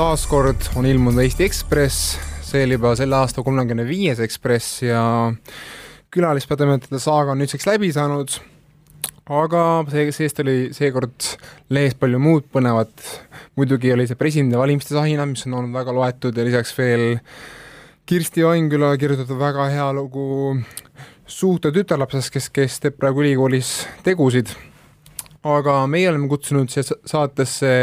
[0.00, 2.14] taas kord on ilmunud Eesti Ekspress,
[2.46, 5.00] see oli juba selle aasta kolmekümne viies Ekspress ja
[6.14, 8.32] külalispeatoimetajate saaga on nüüdseks läbi saanud,
[9.36, 11.26] aga see, seest oli seekord
[11.76, 12.94] lehes palju muud põnevat,
[13.60, 17.04] muidugi oli see presidendivalimiste sahinad, mis on olnud väga loetud ja lisaks veel
[18.08, 20.56] Kirsti Oinküla kirjutatud väga hea lugu
[21.28, 24.56] suhte tütarlapsest, kes, kes teeb praegu ülikoolis tegusid.
[25.44, 27.76] aga meie oleme kutsunud siia saatesse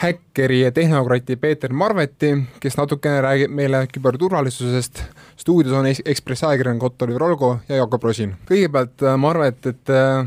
[0.00, 5.04] häkkeri ja tehnokrati Peeter Marveti, kes natukene räägib meile küberturvalisusest.
[5.36, 8.36] stuudios on Ekspressi ajakirjanik Otto Livrolgo ja Jakob Rosin.
[8.48, 10.24] kõigepealt äh, Marvet, et äh,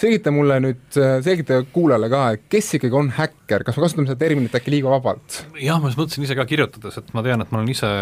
[0.00, 4.10] selgita mulle nüüd, äh, selgita kuulajale ka, et kes ikkagi on häkker, kas me kasutame
[4.10, 5.38] seda terminit äkki liiga vabalt?
[5.62, 7.94] jah, ma just mõtlesin ise ka kirjutades, et ma tean, et ma olen ise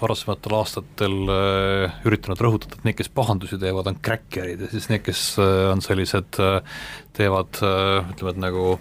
[0.00, 1.20] varasematel aastatel
[2.08, 6.40] üritanud rõhutada, et need, kes pahandusi teevad, on kräkkerid ja siis need, kes on sellised,
[7.20, 8.78] teevad ütleme, et nagu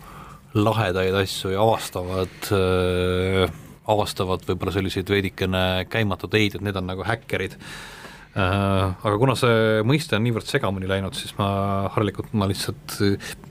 [0.56, 3.52] lahedaid asju ja avastavad äh,,
[3.92, 7.92] avastavad võib-olla selliseid veidikene käimatu teid, et need on nagu häkkerid äh,.
[8.36, 11.48] Aga kuna see mõiste on niivõrd segamini läinud, siis ma
[11.96, 12.98] harilikult ma lihtsalt,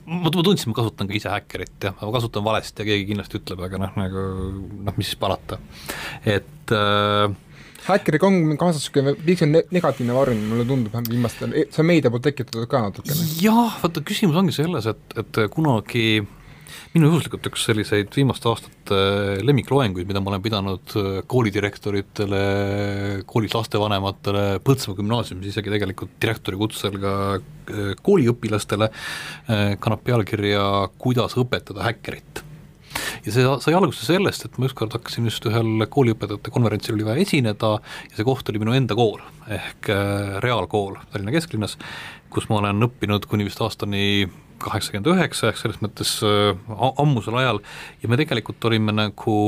[0.09, 3.65] ma, tundsin, ma kasutan ka ise häkkerit jah, ma kasutan valesti ja keegi kindlasti ütleb,
[3.69, 4.29] aga noh, nagu
[4.85, 5.61] noh, mis siis parata,
[6.29, 7.27] et äh,
[7.89, 12.69] häkkeriga on kaasas niisugune ne-, negatiivne varjund, mulle tundub viimastel, see on meedia poolt tekitatud
[12.69, 13.29] ka natukene.
[13.41, 16.33] jah, vaata küsimus ongi selles, et, et kunagi äh,
[16.95, 18.99] minu juhuslikult üks selliseid viimaste aastate
[19.43, 22.43] lemmikloenguid, mida ma olen pidanud äh, koolidirektoritele,
[23.27, 30.63] koolis lastevanematele, Põltsamaa gümnaasiumis isegi tegelikult direktori kutsel ka äh, kooliõpilastele, äh, kannab pealkirja
[31.03, 32.45] Kuidas õpetada häkkerit
[33.25, 37.27] ja see sai alguse sellest, et ma ükskord hakkasin just ühel kooliõpetajate konverentsil oli vaja
[37.27, 39.19] esineda ja see koht oli minu enda kool
[39.51, 39.91] ehk
[40.45, 41.75] reaalkool Tallinna kesklinnas,
[42.31, 44.29] kus ma olen õppinud kuni vist aastani
[44.65, 46.53] kaheksakümmend üheksa, ehk selles mõttes äh,
[47.03, 47.63] ammusel ajal.
[48.03, 49.39] Ja me tegelikult olime nagu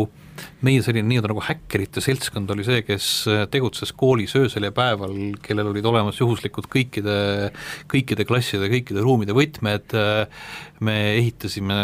[0.66, 5.14] meie selline nii-öelda nagu häkkerite seltskond oli see, kes äh, tegutses koolis öösel ja päeval,
[5.44, 7.16] kellel olid olemas juhuslikud kõikide,
[7.90, 10.46] kõikide klasside, kõikide ruumide võtmed, äh,
[10.84, 11.76] me ehitasime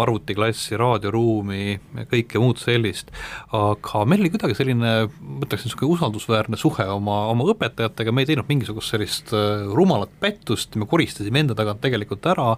[0.00, 1.78] arvutiklassi, raadioruumi
[2.10, 3.12] kõike muud sellist,
[3.54, 8.30] aga meil oli kuidagi selline, ma ütleksin, niisugune usaldusväärne suhe oma, oma õpetajatega, me ei
[8.32, 9.30] teinud mingisugust sellist
[9.74, 12.50] rumalat pättust, me koristasime enda tagant tegelikult ära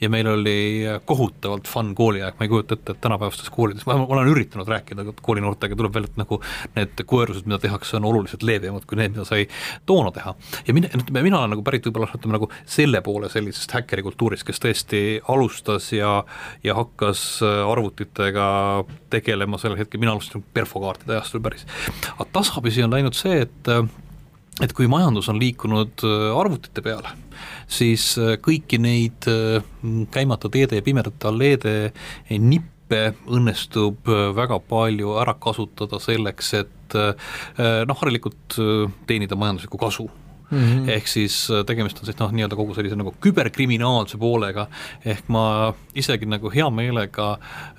[0.00, 0.58] ja meil oli
[1.08, 5.76] kohutavalt fun kooliaeg, ma ei kujuta ette, et tänapäevastes koolides, ma olen üritanud rääkida koolinoortega,
[5.78, 6.40] tuleb välja, et nagu
[6.76, 9.48] need koerused, mida tehakse, on oluliselt leebemad kui need, mida sai
[9.86, 10.34] toona teha.
[10.66, 15.02] ja mina, mina olen nagu pärit võib-olla ütleme nagu selle poole sellisest häkkerikultuurist, kes tõesti
[15.28, 16.14] alustas ja
[16.64, 18.46] ja hakkas arvutitega
[19.12, 21.66] tegelema sellel hetkel, mina alustasin perfokaartide ajastul päris.
[22.14, 23.74] aga tasapisi on läinud see, et
[24.62, 26.04] et kui majandus on liikunud
[26.38, 27.10] arvutite peale,
[27.70, 29.64] siis äh, kõiki neid äh,
[30.14, 31.74] käimata teede ja pimedate alleede
[32.38, 38.54] nippe õnnestub äh, väga palju ära kasutada selleks, et noh, harilikult
[39.08, 40.04] teenida majanduslikku kasu
[40.50, 40.90] Mm -hmm.
[40.90, 44.66] ehk siis tegemist on siis noh, nii-öelda kogu sellise nagu küberkriminaalse poolega,
[45.04, 47.32] ehk ma isegi nagu hea meelega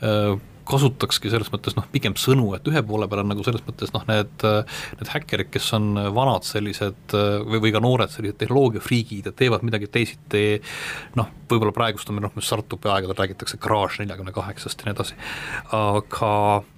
[0.04, 3.94] äh, kasutakski selles mõttes noh, pigem sõnu, et ühe poole peal on nagu selles mõttes
[3.96, 4.46] noh, need,
[5.00, 9.90] need häkkerid, kes on vanad sellised või, või ka noored sellised tehnoloogiafriigid ja teevad midagi
[9.92, 10.46] teisiti,
[11.20, 15.20] noh, võib-olla praegust on meil noh, startup'i aegadel räägitakse Garage neljakümne kaheksast ja nii edasi,
[15.76, 16.34] aga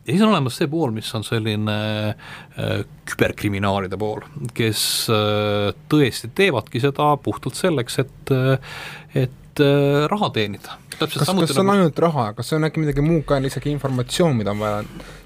[0.07, 1.77] ja siis on olemas see pool, mis on selline
[2.11, 4.23] äh, küberkriminaalide pool,
[4.57, 4.81] kes
[5.11, 11.61] äh, tõesti teevadki seda puhtalt selleks, et äh, et äh, raha teenida kas, kas see
[11.61, 11.75] on nagu...
[11.75, 14.79] ainult raha, kas see on äkki midagi muud ka, lihtsalt informatsioon, mida on vaja,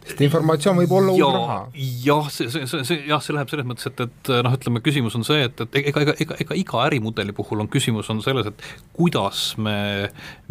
[0.08, 1.60] sest informatsioon võib olla ja, uus raha?
[2.06, 5.16] jah, see, see, see, see, jah, see läheb selles mõttes, et, et noh, ütleme küsimus
[5.20, 8.52] on see, et, et ega, ega, ega, ega iga ärimudeli puhul on küsimus on selles,
[8.52, 9.78] et kuidas me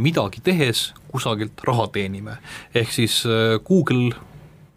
[0.00, 2.38] midagi tehes kusagilt raha teenime.
[2.74, 4.14] ehk siis äh, Google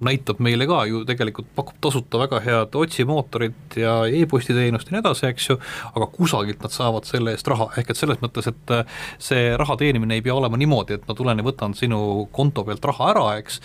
[0.05, 5.03] näitab meile ka ju tegelikult, pakub tasuta väga head otsimootorit ja e-posti teenust ja nii
[5.03, 5.59] edasi, eks ju,
[5.93, 9.77] aga kusagilt nad saavad selle eest raha, ehk et selles mõttes, et äh, see raha
[9.79, 12.01] teenimine ei pea olema niimoodi, et ma tulen ja võtan sinu
[12.35, 13.61] konto pealt raha ära, eks,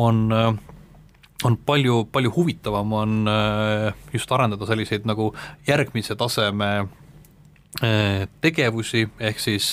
[0.00, 0.52] on äh,
[1.44, 5.32] on palju, palju huvitavam on äh, just arendada selliseid nagu
[5.68, 6.86] järgmise taseme
[8.44, 9.72] tegevusi, ehk siis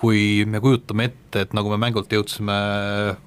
[0.00, 2.56] kui me kujutame ette, et nagu me mängult jõudsime,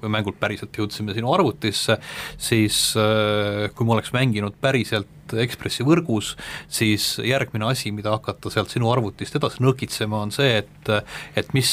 [0.02, 1.96] või mängult päriselt jõudsime sinu arvutisse,
[2.36, 6.34] siis kui ma oleks mänginud päriselt Ekspressi võrgus,
[6.68, 10.90] siis järgmine asi, mida hakata sealt sinu arvutist edasi nõkitsema, on see, et
[11.34, 11.70] et mis,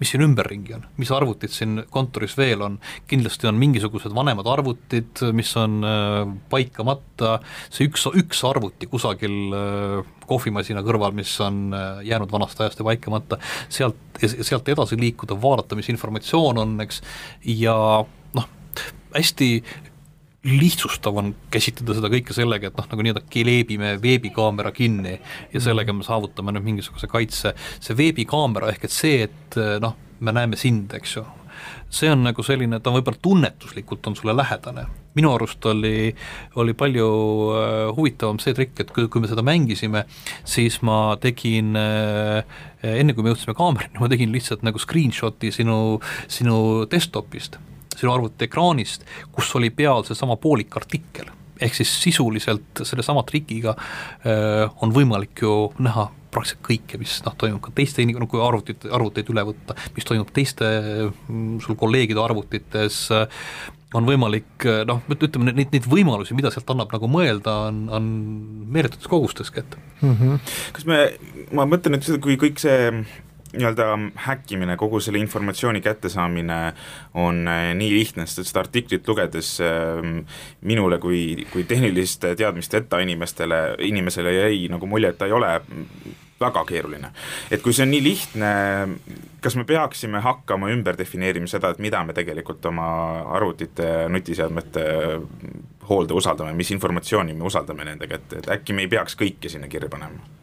[0.00, 2.78] mis siin ümberringi on, mis arvutid siin kontoris veel on,
[3.10, 5.84] kindlasti on mingisugused vanemad arvutid, mis on
[6.50, 7.38] paikamata,
[7.68, 9.52] see üks, üks arvuti kusagil
[10.30, 11.74] kohvimasina kõrval, mis on
[12.06, 17.00] jäänud vanast ajast ja paikamata, sealt sealt edasi liikuda, vaadata, mis informatsioon on, eks,
[17.56, 17.74] ja
[18.36, 18.48] noh,
[19.14, 19.50] hästi
[20.44, 25.18] lihtsustav on käsitleda seda kõike sellega, et noh, nagu nii-öelda kleebime veebikaamera kinni
[25.52, 30.32] ja sellega me saavutame nüüd mingisuguse kaitse, see veebikaamera ehk et see, et noh, me
[30.36, 31.26] näeme sind, eks ju,
[31.92, 34.86] see on nagu selline, ta võib-olla tunnetuslikult on sulle lähedane.
[35.14, 36.14] minu arust oli,
[36.62, 37.06] oli palju
[37.50, 40.04] äh, huvitavam see trikk, et kui, kui me seda mängisime,
[40.46, 42.44] siis ma tegin äh,
[42.86, 45.98] enne kui me jõudsime kaamerini, ma tegin lihtsalt nagu screenshot'i sinu,
[46.30, 47.58] sinu desktop'ist
[48.00, 51.30] sinu arvuti ekraanist, kus oli peal seesama poolik artikkel
[51.60, 57.34] ehk siis sisuliselt sellesama trikiga öö, äh, on võimalik ju näha praktiliselt kõike, mis noh,
[57.38, 62.22] toimub ka teiste inim-, kui arvutit, arvuteid üle võtta, mis toimub teiste mm, sul kolleegide
[62.22, 63.00] arvutites,
[63.98, 68.06] on võimalik noh, ütleme neid, neid võimalusi, mida sealt annab nagu mõelda, on, on
[68.70, 69.74] meeletutes kogusteski, et
[70.04, 70.14] mm.
[70.20, 70.54] -hmm.
[70.76, 71.00] kas me,
[71.50, 72.78] ma mõtlen nüüd seda, kui kõik see
[73.52, 76.58] nii-öelda häkkimine, kogu selle informatsiooni kättesaamine
[77.14, 80.22] on äh, nii lihtne, sest seda artiklit lugedes ähm,
[80.60, 85.54] minule kui, kui tehniliste teadmisteta inimestele, inimesele jäi nagu mulje, et ta ei ole
[86.40, 87.10] väga keeruline.
[87.50, 88.50] et kui see on nii lihtne,
[89.44, 92.86] kas me peaksime hakkama ümber defineerima seda, et mida me tegelikult oma
[93.36, 94.84] arvutite, nutiseadmete
[95.90, 99.68] hoolde usaldame, mis informatsiooni me usaldame nende kätte, et äkki me ei peaks kõike sinna
[99.68, 100.38] kirja panema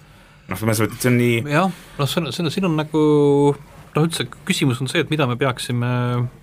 [0.48, 2.78] noh, selles mõttes, et see on nii jah, noh, see on, see on, siin on
[2.80, 3.04] nagu
[3.98, 5.90] noh, üldse küsimus on see, et mida me peaksime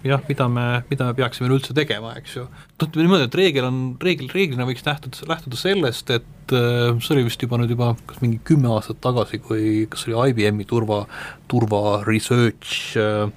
[0.07, 2.47] jah, mida me, mida me peaksime üleüldse tegema, eks ju.
[2.47, 7.15] noh, ütleme niimoodi, et reegel on, reegel, reeglina võiks lähtuda, lähtuda sellest, et äh, see
[7.17, 11.05] oli vist juba nüüd juba kas mingi kümme aastat tagasi, kui kas oli IBM-i turva,
[11.51, 13.29] turva research äh,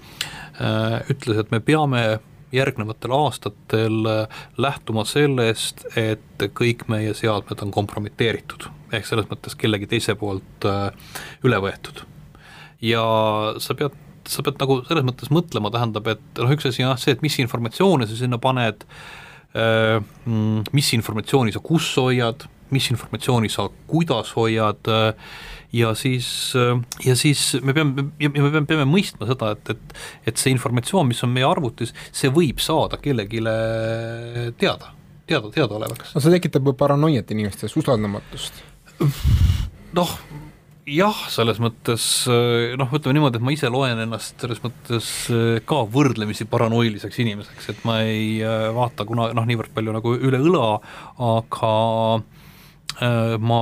[0.58, 2.04] äh, ütles, et me peame
[2.56, 9.90] järgnevatel aastatel äh, lähtuma sellest, et kõik meie seadmed on kompromiteeritud ehk selles mõttes kellegi
[9.92, 10.90] teise poolt äh,
[11.48, 12.04] üle võetud.
[12.84, 13.04] ja
[13.64, 13.96] sa pead,
[14.30, 17.24] sa pead nagu selles mõttes mõtlema, tähendab, et noh, üks asi on jah see, et
[17.26, 18.86] mis informatsioone sa sinna paned,
[19.58, 25.30] äh, mm, mis informatsiooni sa kus hoiad, mis informatsiooni sa kuidas hoiad äh,
[25.76, 26.54] ja siis,
[27.06, 31.08] ja siis me peame, ja me peame, peame mõistma seda, et, et et see informatsioon,
[31.10, 33.44] mis on meie arvutis, see võib saada kellelegi
[34.60, 34.94] teada,
[35.28, 36.16] teada, teadaolevaks.
[36.16, 38.64] no see tekitab paranoiat inimestes, usaldamatust
[39.98, 40.14] noh,
[40.88, 42.06] jah, selles mõttes
[42.80, 45.12] noh, ütleme niimoodi, et ma ise loen ennast selles mõttes
[45.68, 50.42] ka võrdlemisi paranoiliseks inimeseks, et ma ei äh, vaata kuna noh, niivõrd palju nagu üle
[50.48, 50.74] õla,
[51.34, 51.74] aga
[52.18, 52.37] äh,
[53.00, 53.60] ma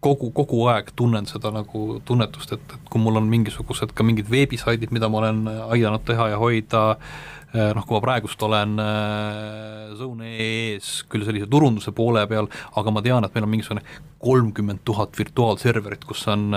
[0.00, 4.30] kogu, kogu aeg tunnen seda nagu tunnetust, et, et kui mul on mingisugused ka mingid
[4.30, 8.76] veebisaidid, mida ma olen aidanud teha ja hoida äh, Äh, noh, kui ma praegust olen
[8.82, 13.84] äh, Zone.ee-s küll sellise turunduse poole peal, aga ma tean, et meil on mingisugune
[14.18, 16.50] kolmkümmend tuhat virtuaalserverit, kus on,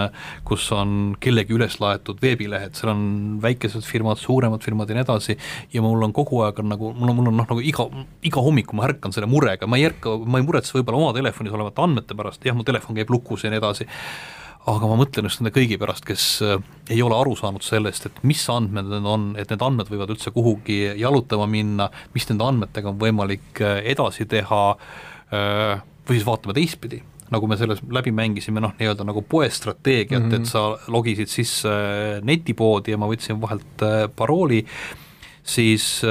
[0.48, 3.06] kus on kellegi üles laetud veebilehed, seal on
[3.44, 5.38] väikesed firmad, suuremad firmad ja nii edasi,
[5.72, 7.88] ja mul on kogu aeg on nagu, mul on, mul on noh, nagu iga,
[8.28, 11.56] iga hommiku ma ärkan selle murega, ma ei ärka, ma ei muretse võib-olla oma telefonis
[11.56, 13.88] olevate andmete pärast, jah, mu telefon käib lukus ja nii edasi,
[14.70, 16.58] aga ma mõtlen just nende kõigi pärast, kes äh,
[16.94, 20.34] ei ole aru saanud sellest, et mis andmed need on, et need andmed võivad üldse
[20.36, 24.62] kuhugi jalutama minna, mis nende andmetega on võimalik äh, edasi teha,
[25.34, 27.02] äh, või siis vaatame teistpidi,
[27.34, 30.36] nagu me selles läbi mängisime, noh, nii-öelda nagu poestrateegiat mm, -hmm.
[30.36, 30.52] et mhm.
[30.52, 31.74] sa logisid sisse
[32.28, 33.86] netipoodi ja ma võtsin vahelt
[34.16, 34.62] parooli,
[35.42, 36.04] siis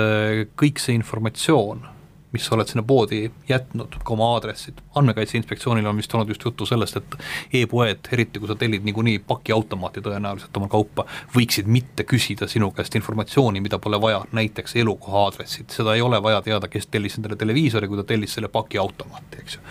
[0.58, 1.84] kõik see informatsioon
[2.32, 4.80] mis sa oled sinna poodi jätnud, ka oma aadressid.
[4.94, 7.16] andmekaitse Inspektsioonil on vist olnud just juttu sellest, et
[7.60, 12.94] e-poed, eriti kui sa tellid niikuinii pakiautomaati tõenäoliselt oma kaupa, võiksid mitte küsida sinu käest
[12.99, 17.37] informatsiooni, mida pole vaja, näiteks elukoha aadressid, seda ei ole vaja teada, kes tellis endale
[17.40, 19.64] televiisori, kui ta tellis selle pakiautomaati, eks ju.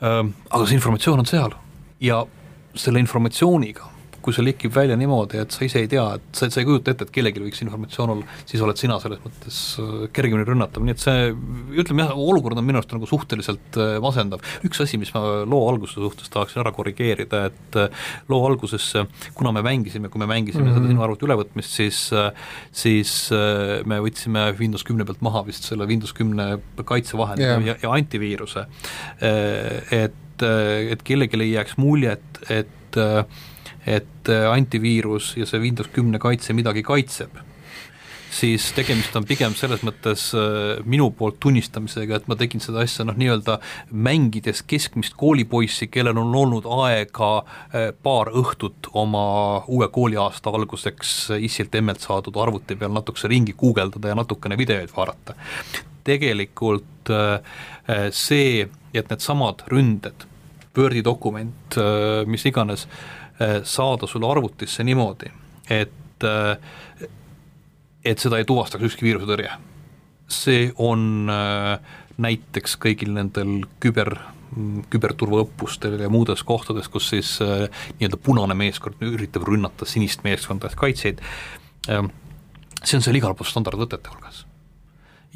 [0.00, 1.54] Aga see informatsioon on seal
[2.00, 2.24] ja
[2.76, 3.95] selle informatsiooniga
[4.26, 6.90] kui sul tekib välja niimoodi, et sa ise ei tea, et sa, sa ei kujuta
[6.90, 10.94] ette, et kellelgi võiks informatsioon olla, siis oled sina selles mõttes äh, kergemini rünnatav, nii
[10.96, 11.28] et see
[11.78, 14.42] ütleme jah, olukord on minu arust nagu suhteliselt äh, masendav.
[14.66, 18.88] üks asi, mis ma loo alguse suhtes tahaksin ära korrigeerida, et äh, loo alguses,
[19.38, 20.80] kuna me mängisime, kui me mängisime mm -hmm.
[20.80, 22.00] seda sinu arvuti ülevõtmist, siis
[22.72, 23.12] siis
[23.86, 27.66] me võtsime Windows kümne pealt maha vist selle Windows kümne kaitsevahendi yeah.
[27.66, 28.66] ja, ja antiviiruse,
[29.90, 33.36] et, et kellelgi ei jääks muljet, et et
[34.28, 37.38] äh, antiviirus ja see Windows kümne kaitse midagi kaitseb,
[38.34, 43.06] siis tegemist on pigem selles mõttes äh, minu poolt tunnistamisega, et ma tegin seda asja
[43.06, 43.58] noh, nii-öelda
[43.92, 49.26] mängides keskmist koolipoissi, kellel on olnud aega äh, paar õhtut oma
[49.66, 55.36] uue kooliaasta alguseks issilt emmelt saadud arvuti peal natukese ringi guugeldada ja natukene videoid vaadata.
[56.06, 57.10] tegelikult
[58.14, 58.62] see,
[58.94, 60.26] et needsamad ründed,
[60.76, 61.76] Wordi dokument,
[62.30, 62.84] mis iganes,
[63.68, 65.30] saada sulle arvutisse niimoodi,
[65.70, 67.08] et, äh,
[68.04, 69.50] et seda ei tuvastaks ükski viirusetõrje
[70.28, 71.78] see on äh,
[72.18, 74.16] näiteks kõigil nendel küber
[74.90, 77.66] küberturvaõppustel ja muudes kohtades, kus siis äh,
[77.98, 81.20] nii-öelda punane meeskond üritab rünnata sinist meeskonda kaitsjaid
[81.90, 82.06] äh,,
[82.82, 84.44] see on seal igal pool standardvõtete hulgas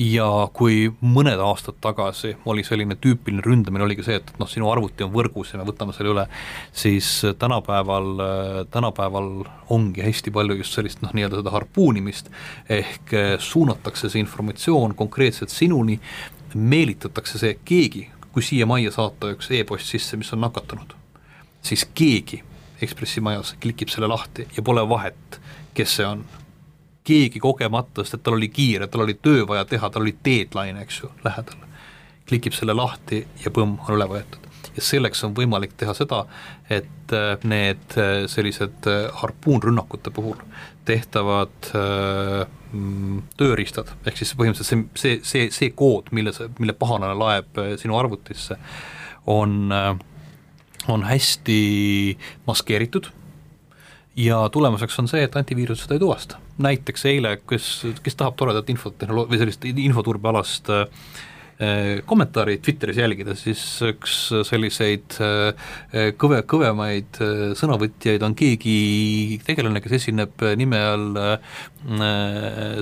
[0.01, 0.27] ja
[0.57, 5.13] kui mõned aastad tagasi oli selline tüüpiline ründamine, oligi see, et noh, sinu arvuti on
[5.13, 6.27] võrgus ja me võtame selle üle,
[6.73, 7.09] siis
[7.41, 8.09] tänapäeval,
[8.73, 9.31] tänapäeval
[9.77, 12.31] ongi hästi palju just sellist noh, nii-öelda seda harpuunimist,
[12.73, 13.15] ehk
[13.45, 15.99] suunatakse see informatsioon konkreetselt sinuni,
[16.55, 20.97] meelitatakse see keegi, kui siia majja saata üks e-post sisse, mis on nakatunud,
[21.67, 22.45] siis keegi
[22.81, 25.37] Ekspressi majas klikib selle lahti ja pole vahet,
[25.77, 26.23] kes see on
[27.11, 30.85] keegi kogemata, sest et tal oli kiire, tal oli töö vaja teha, tal oli deadline,
[30.85, 31.67] eks ju, lähedal.
[32.31, 34.45] klikib selle lahti ja põmm, on üle võetud.
[34.77, 36.21] ja selleks on võimalik teha seda,
[36.71, 40.39] et äh, need äh, sellised äh, harpuunrünnakute puhul
[40.87, 41.69] tehtavad
[42.73, 47.61] mm, tööriistad, ehk siis põhimõtteliselt see, see, see, see kood, mille sa, mille pahanane laeb
[47.79, 48.57] sinu arvutisse,
[49.31, 49.71] on,
[50.91, 51.61] on hästi
[52.49, 53.11] maskeeritud
[54.17, 56.41] ja tulemuseks on see, et antiviirus seda ei tuvasta.
[56.63, 57.73] Näiteks eile, kes,
[58.05, 60.87] kes tahab toredat infotehnoloog- või sellist infoturbealast äh,
[61.61, 64.15] Äh, kommentaari Twitteris jälgida, siis üks
[64.49, 67.19] selliseid äh, kõve, kõvemaid
[67.61, 71.21] sõnavõtjaid on keegi tegelane, kes esineb nime all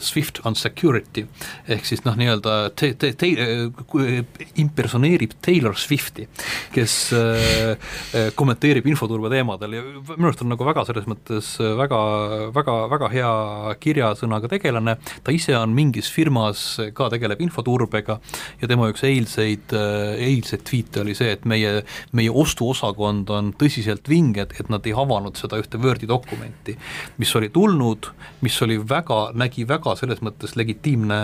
[0.02, 1.24] Swift on security,
[1.70, 3.68] ehk siis noh, nii-öelda te-, te-, te-,
[4.58, 6.26] impersoneerib Taylor Swifti,
[6.74, 6.96] kes
[8.38, 9.76] kommenteerib infoturbe teemadel.
[9.78, 12.00] Ja minu arust on nagu väga selles mõttes väga,
[12.54, 13.32] väga, väga hea
[13.82, 16.64] kirjasõnaga tegelane, ta ise on mingis firmas,
[16.94, 18.18] ka tegeleb infoturbega.
[18.62, 21.82] Ja tema üks eilseid, äh, eilseid tweet'e oli see, et meie,
[22.16, 26.76] meie ostuosakond on tõsiselt vinged, et nad ei avanud seda ühte Wordi dokumenti,
[27.20, 28.10] mis oli tulnud,
[28.44, 31.18] mis oli väga, nägi väga selles mõttes legitiimne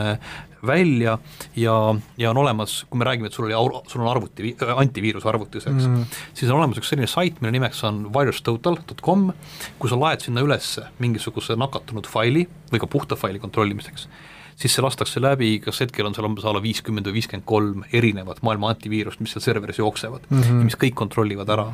[0.67, 1.19] välja
[1.57, 1.75] ja,
[2.21, 5.87] ja on olemas, kui me räägime, et sul oli, sul on arvuti, antiviiruse arvutis, eks
[5.87, 6.21] mm, -hmm.
[6.35, 9.33] siis on olemas üks selline sait, mille nimeks on virustotal.com,
[9.79, 14.09] kui sa laed sinna üles mingisuguse nakatunud faili või ka puhta faili kontrollimiseks
[14.57, 17.83] siis see lastakse läbi, kas hetkel on seal umbes a la viiskümmend või viiskümmend kolm
[17.93, 20.69] erinevat maailma antiviirust, mis seal serveris jooksevad mm, -hmm.
[20.69, 21.73] mis kõik kontrollivad ära.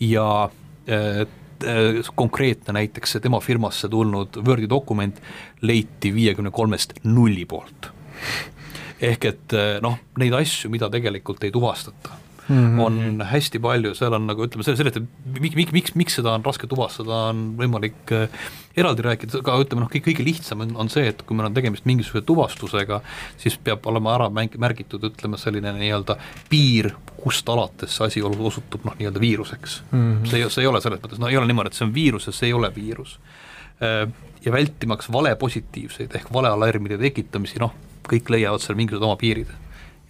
[0.00, 0.50] ja
[0.88, 1.26] äh, äh,
[2.14, 5.20] konkreetne näiteks see tema firmasse tulnud Wordi dokument
[5.62, 7.90] leiti viiekümne kolmest nulli poolt.
[9.00, 12.18] ehk et äh, noh, neid asju, mida tegelikult ei tuvastata
[12.50, 12.80] mm -hmm.
[12.84, 16.44] on hästi palju, seal on nagu ütleme, sellest, et miks, miks, miks, miks seda on
[16.44, 18.28] raske tuvastada, on võimalik äh,
[18.76, 21.86] eraldi rääkida, aga ütleme noh, kõige lihtsam on, on see, et kui meil on tegemist
[21.88, 23.00] mingisuguse tuvastusega,
[23.40, 26.18] siis peab olema ära mäng-, märgitud, ütleme selline nii-öelda
[26.50, 30.00] piir, kust alates see asi osutub noh, nii-öelda viiruseks mm.
[30.00, 30.26] -hmm.
[30.30, 32.32] see, see ei ole selles mõttes, no ei ole niimoodi, et see on viirus ja
[32.32, 33.18] see ei ole viirus.
[33.80, 34.08] Äh,
[34.44, 37.74] ja vältimaks valepositiivseid ehk valealarmide tekitamisi, noh,
[38.08, 39.50] kõik leiavad seal mingisugused oma piirid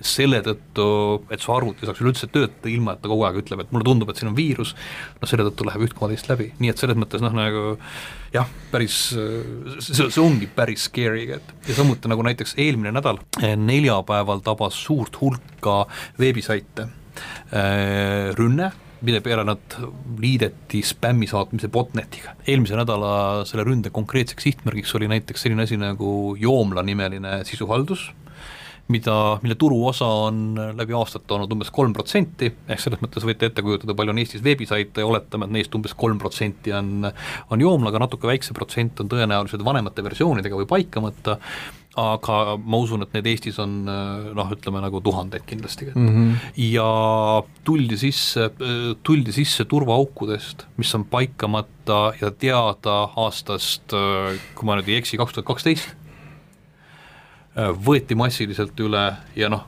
[0.00, 0.86] selle tõttu,
[1.32, 4.10] et su arvuti saaks üleüldse töötada, ilma et ta kogu aeg ütleb, et mulle tundub,
[4.10, 4.72] et siin on viirus,
[5.20, 7.64] no selle tõttu läheb üht koma teist läbi, nii et selles mõttes noh, nagu
[8.34, 13.56] jah, päris, see, see ongi päris scary, et ja samuti nagu näiteks eelmine nädal, eh,
[13.60, 15.82] neljapäeval tabas suurt hulka
[16.20, 16.88] veebisaite
[17.52, 19.76] eh, rünne, mille peale nad
[20.20, 22.34] liideti spämmi saatmise botnetiga.
[22.46, 28.10] eelmise nädala selle ründe konkreetseks sihtmärgiks oli näiteks selline asi nagu Joomla nimeline sisuhaldus,
[28.90, 33.64] mida, mille turuosa on läbi aastate olnud umbes kolm protsenti, ehk selles mõttes võite ette
[33.64, 37.10] kujutada, palju on Eestis veebisaite ja oletame, et neist umbes kolm protsenti on,
[37.50, 41.38] on joomlaga, natuke väiksem protsent on tõenäoliselt vanemate versioonidega või paikamata,
[42.00, 46.08] aga ma usun, et neid Eestis on noh, ütleme nagu tuhandeid kindlasti mm.
[46.08, 46.50] -hmm.
[46.70, 46.90] ja
[47.66, 48.50] tuldi sisse,
[49.02, 53.90] tuldi sisse turvaaukudest, mis on paikamata ja teada aastast,
[54.54, 55.96] kui ma nüüd ei eksi, kaks tuhat kaksteist
[57.56, 59.04] võeti massiliselt üle
[59.36, 59.64] ja noh,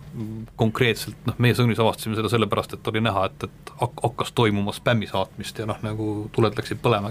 [0.57, 5.09] konkreetselt noh, meie Sõnis avastasime seda sellepärast, et oli näha, et, et hakkas toimuma spämmi
[5.11, 7.11] saatmist ja noh, nagu tuled läksid põlema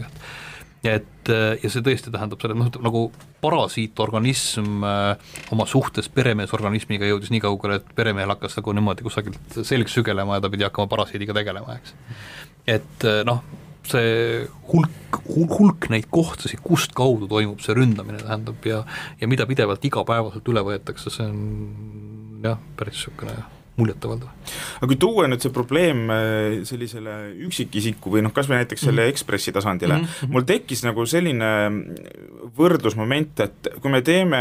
[0.87, 3.03] et äh, ja see tõesti tähendab seda, noh, nagu
[3.43, 9.91] parasiitorganism äh, oma suhtes peremeesorganismiga jõudis nii kaugele, et peremehel hakkas nagu niimoodi kusagilt selg
[9.91, 11.93] sügelema ja ta pidi hakkama parasiidiga tegelema, eks.
[12.79, 13.43] et noh,
[13.89, 18.83] see hulk, hulk neid kohtasid, kust kaudu toimub see ründamine, tähendab, ja
[19.21, 21.41] ja mida pidevalt igapäevaselt üle võetakse, see on
[22.45, 24.29] jah, päris niisugune muljetavaldav.
[24.79, 29.01] aga kui tuua nüüd see probleem äh, sellisele üksikisiku või noh, kas või näiteks selle
[29.01, 29.11] mm -hmm.
[29.11, 30.31] Ekspressi tasandile mm, -hmm.
[30.31, 31.51] mul tekkis nagu selline
[32.57, 34.39] võrdlusmoment, et kui me teeme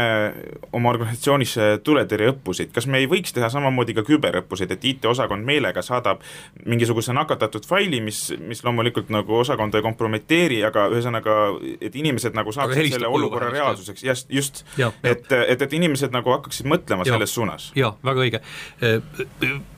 [0.71, 6.21] oma organisatsioonis tuletõrjeõppuseid, kas me ei võiks teha samamoodi ka küberõppuseid, et IT-osakond meelega saadab
[6.65, 11.37] mingisuguse nakatatud faili, mis, mis loomulikult nagu osakonda ei kompromiteeri, aga ühesõnaga,
[11.81, 14.63] et inimesed nagu saaksid selle olukorra reaalsuseks, just, just,
[15.03, 17.71] et, et, et inimesed nagu hakkaksid mõtlema ja, selles suunas.
[17.77, 18.43] jaa, väga õige.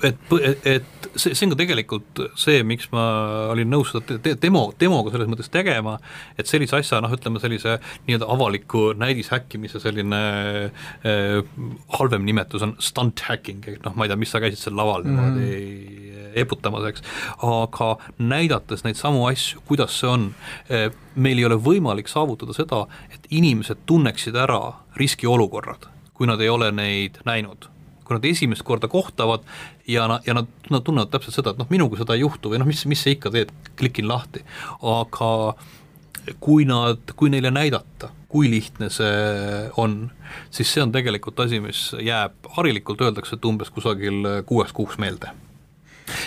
[0.03, 0.33] Et,
[0.65, 3.03] et, see, see on ka tegelikult see, miks ma
[3.53, 5.95] olin nõus seda te demo, demoga selles mõttes tegema,
[6.38, 10.22] et sellise asja, noh, ütleme sellise nii-öelda avaliku näidishäkkimise selline
[10.69, 11.39] äh,
[11.98, 15.05] halvem nimetus on stunt hacking, et noh, ma ei tea, mis sa käisid seal laval
[15.07, 17.03] mm niimoodi eputamas, eks,
[17.45, 20.29] aga näidates neid samu asju, kuidas see on,
[20.74, 24.62] äh, meil ei ole võimalik saavutada seda, et inimesed tunneksid ära
[25.00, 27.69] riskiolukorrad, kui nad ei ole neid näinud
[28.03, 29.45] kui nad esimest korda kohtavad
[29.88, 32.62] ja na-, ja nad, nad tunnevad täpselt seda, et noh, minuga seda ei juhtu või
[32.62, 34.43] noh, mis, mis sa ikka teed, klikin lahti,
[34.81, 35.31] aga
[36.43, 40.07] kui nad, kui neile näidata, kui lihtne see on,
[40.53, 45.33] siis see on tegelikult asi, mis jääb, harilikult öeldakse, et umbes kusagil kuueks kuuks meelde.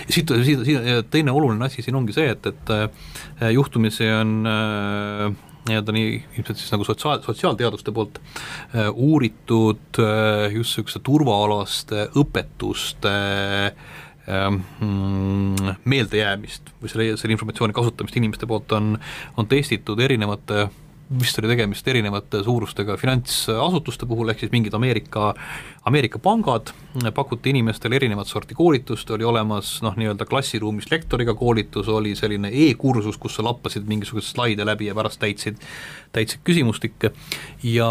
[0.08, 5.26] Siit, siit, siit teine oluline asi siin ongi see, et, et äh, juhtumisi on äh,
[5.68, 6.08] nii-öelda nii
[6.38, 13.14] ilmselt siis nagu sotsiaal, sotsiaalteaduste poolt äh, uuritud äh, just niisuguste turvaalaste õpetuste
[13.70, 18.96] äh, mm, meeldejäämist või selle, selle informatsiooni kasutamist inimeste poolt on,
[19.36, 20.68] on testitud erinevate
[21.20, 25.28] vist oli tegemist erinevate suurustega finantsasutuste puhul, ehk siis mingid Ameerika,
[25.86, 26.72] Ameerika pangad,
[27.14, 33.20] pakuti inimestele erinevat sorti koolitust, oli olemas noh, nii-öelda klassiruumis lektoriga koolitus, oli selline e-kursus,
[33.22, 35.62] kus sa lappasid mingisuguseid slaide läbi ja pärast täitsid,
[36.16, 37.14] täitsid küsimustikke.
[37.62, 37.88] Ja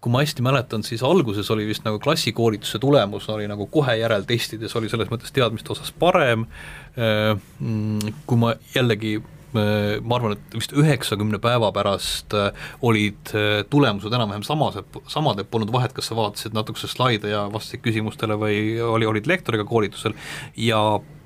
[0.00, 4.74] kui ma hästi mäletan, siis alguses oli vist nagu klassikoolituse tulemus oli nagu kohe järeltestides
[4.80, 6.48] oli selles mõttes teadmiste osas parem,
[6.96, 9.20] äh, mm, kui ma jällegi
[9.54, 12.50] ma arvan, et vist üheksakümne päeva pärast äh,
[12.86, 13.32] olid
[13.70, 14.78] tulemused enam-vähem samas,
[15.10, 19.26] samad, et polnud vahet, kas sa vaatasid natukese slaide ja vastasid küsimustele või oli, olid
[19.30, 20.14] lektoriga koolitusel.
[20.56, 20.80] Ja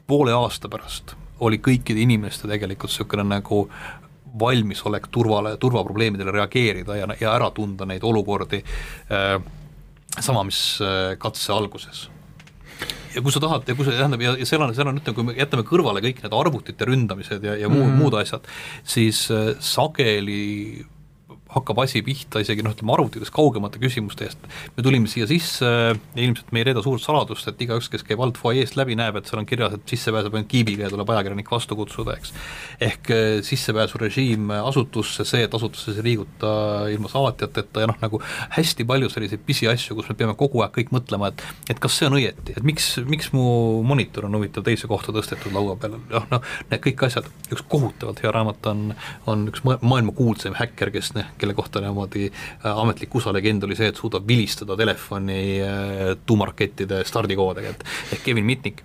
[0.06, 3.64] poole aasta pärast oli kõikide inimeste tegelikult niisugune nagu
[4.40, 8.62] valmisolek turvale, turvaprobleemidele reageerida ja, ja ära tunda neid olukordi
[9.12, 9.36] äh,,
[10.18, 12.08] sama, mis äh, katse alguses
[13.14, 15.18] ja kui sa tahad ja kui sa, tähendab, ja, ja seal on, seal on, ütleme,
[15.18, 18.48] kui me jätame kõrvale kõik need arvutite ründamised ja, ja muud mm., muud asjad,
[18.96, 20.84] siis äh, sageli
[21.54, 24.48] hakkab asi pihta isegi noh, ütleme arvutites kaugemate küsimuste eest.
[24.76, 28.22] me tulime siia sisse ja ilmselt me ei reeda suurt saladust, et igaüks, kes käib
[28.24, 31.10] alt fuajeest läbi, näeb, et seal on kirjas, et sisse pääseb ainult kiibiga ja tuleb
[31.14, 32.34] ajakirjanik vastu kutsuda, eks.
[32.88, 36.54] ehk eh, sissepääsurežiim asutusse, see, et asutuses ei liiguta
[36.92, 38.20] ilma saatjateta ja noh, nagu
[38.56, 42.08] hästi palju selliseid pisiasju, kus me peame kogu aeg kõik mõtlema, et et kas see
[42.08, 43.44] on õieti, et miks, miks mu
[43.86, 48.22] monitor on huvitav teise kohta tõstetud laua peal, noh, noh, need kõik asjad, üks kohutavalt
[48.24, 48.84] hea raamat on,
[49.30, 51.12] on üks maailma kuulsaim häkker, kes,
[51.44, 57.04] kelle kohta niimoodi äh, ametlik USA legend oli see, et suudab vilistada telefoni äh, tuumarakettide
[57.08, 58.82] stardikoodega, et ehk Kevin Mitnick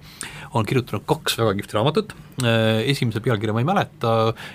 [0.57, 4.13] on kirjutanud kaks väga kihvti raamatut, äh, esimese pealkirja ma ei mäleta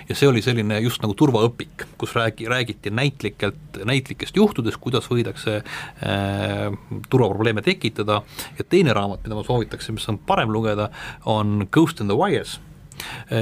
[0.09, 5.61] ja see oli selline just nagu turvaõpik, kus räägi, räägiti näitlikelt, näitlikest juhtudest, kuidas võidakse
[5.61, 6.67] äh,
[7.09, 8.21] turvaprobleeme tekitada
[8.59, 10.89] ja teine raamat, mida ma soovitaksin, mis on parem lugeda,
[11.31, 12.59] on Ghost in the Wires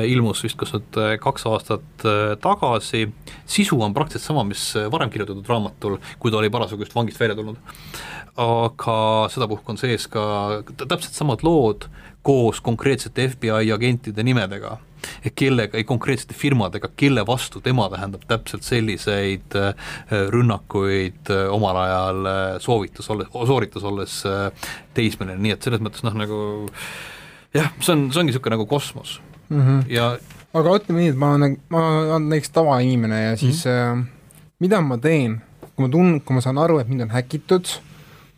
[0.07, 3.07] ilmus vist kas nüüd äh, kaks aastat äh, tagasi,
[3.49, 7.37] sisu on praktiliselt sama, mis varem kirjutatud raamatul, kui ta oli parasjagu just vangist välja
[7.39, 7.59] tulnud.
[8.33, 8.95] aga
[9.29, 11.85] sedapuhku on sees ka täpselt samad lood
[12.25, 14.79] koos konkreetsete FBI agentide nimedega.
[15.35, 19.57] Kellega, konkreetsete firmadega, kelle vastu tema tähendab täpselt selliseid
[20.31, 22.29] rünnakuid omal ajal
[22.63, 24.15] soovitas olles, sooritas olles
[24.95, 26.39] teismeline, nii et selles mõttes noh, nagu
[27.53, 29.17] jah, see on, see ongi niisugune nagu kosmos
[29.53, 29.61] mm.
[29.61, 29.93] -hmm.
[29.93, 30.17] ja
[30.53, 33.99] aga ütleme nii, et ma olen, ma olen näiteks tavainimene ja siis mm -hmm.
[34.01, 34.05] äh,
[34.59, 35.41] mida ma teen,
[35.75, 37.75] kui ma tun-, kui ma saan aru, et mind on häkitud,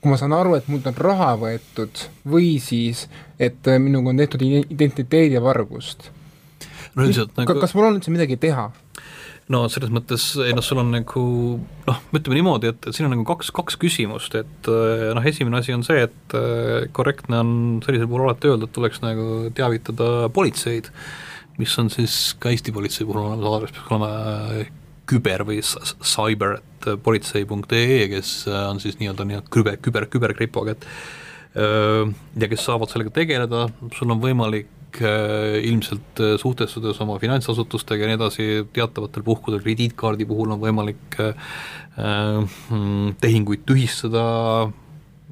[0.01, 3.07] kui ma saan aru, et mult on raha võetud või siis,
[3.39, 6.11] et äh, minuga on tehtud identiteedivargust
[6.95, 8.69] no nagu kas mul on üldse midagi teha?
[9.53, 11.23] No selles mõttes, ei noh, sul on nagu
[11.85, 15.59] noh, ütleme niimoodi, et, et siin on nagu kaks, kaks küsimust, et äh, noh, esimene
[15.59, 17.51] asi on see, et äh, korrektne on
[17.85, 19.27] sellisel puhul alati öelda, et tuleks nagu
[19.57, 20.89] teavitada politseid,
[21.59, 24.09] mis on siis ka Eesti politsei puhul olemas aadress, peaks olema
[24.55, 24.71] äh,
[25.05, 30.87] küber või cyber, et politsei.ee, kes on siis nii-öelda nii-öelda küber, küber, küberkripoga, et
[31.55, 33.61] ja kes saavad sellega tegeleda,
[33.95, 34.67] sul on võimalik
[35.01, 41.17] Äh, ilmselt äh, suhtestudes oma finantsasutustega ja nii edasi, teatavatel puhkudel krediitkaardi puhul on võimalik
[41.19, 44.21] mm, tehinguid tühistada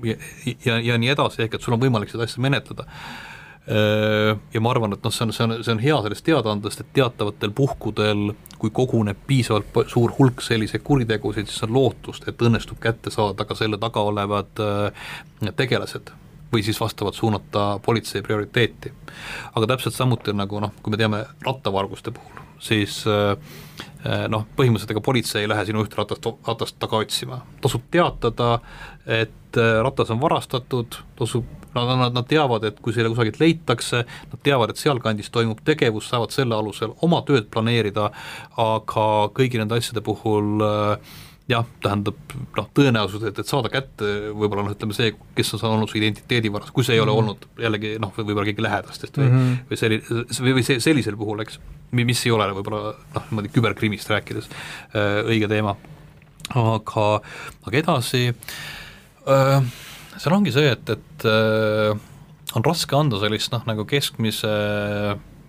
[0.03, 0.15] ja,
[0.65, 2.87] ja, ja nii edasi, ehk et sul on võimalik seda asja menetleda.
[3.63, 6.89] Ja ma arvan, et noh, see on, see on, see on hea sellest teadaandest, et
[6.97, 13.13] teatavatel puhkudel, kui koguneb piisavalt suur hulk selliseid kuritegusid, siis on lootust, et õnnestub kätte
[13.15, 14.59] saada ka selle taga olevad
[15.55, 16.11] tegelased
[16.53, 18.93] või siis vastavalt suunata politsei prioriteeti.
[19.55, 23.33] aga täpselt samuti nagu noh, kui me teame rattavarguste puhul, siis äh,
[24.05, 28.59] äh, noh, põhimõtteliselt ega politsei ei lähe sinu ühte ratast, ratast taga otsima, tasub teatada,
[29.05, 34.03] et äh, ratas on varastatud, tasub nad, nad, nad teavad, et kui selle kusagilt leitakse,
[34.05, 38.09] nad teavad, et sealkandis toimub tegevus, saavad selle alusel oma tööd planeerida,
[38.61, 44.63] aga kõigi nende asjade puhul äh, jah, tähendab noh, tõenäosus, et, et saada kätte võib-olla
[44.63, 47.11] noh, ütleme see, kes on olnud su identiteedi varas, kui see ei mm -hmm.
[47.11, 49.57] ole olnud jällegi noh, võib-olla keegi lähedastest või mm, -hmm.
[49.71, 50.01] või selli-,
[50.39, 51.59] või, või see, sellisel puhul, eks,
[51.91, 55.75] mis ei ole võib-olla noh, niimoodi küberkrimist rääkides äh, õige teema.
[56.55, 57.21] aga,
[57.67, 58.33] aga edasi
[59.27, 59.61] äh,,
[60.17, 61.99] seal ongi see, et, et äh,
[62.55, 64.47] on raske anda sellist noh, nagu keskmise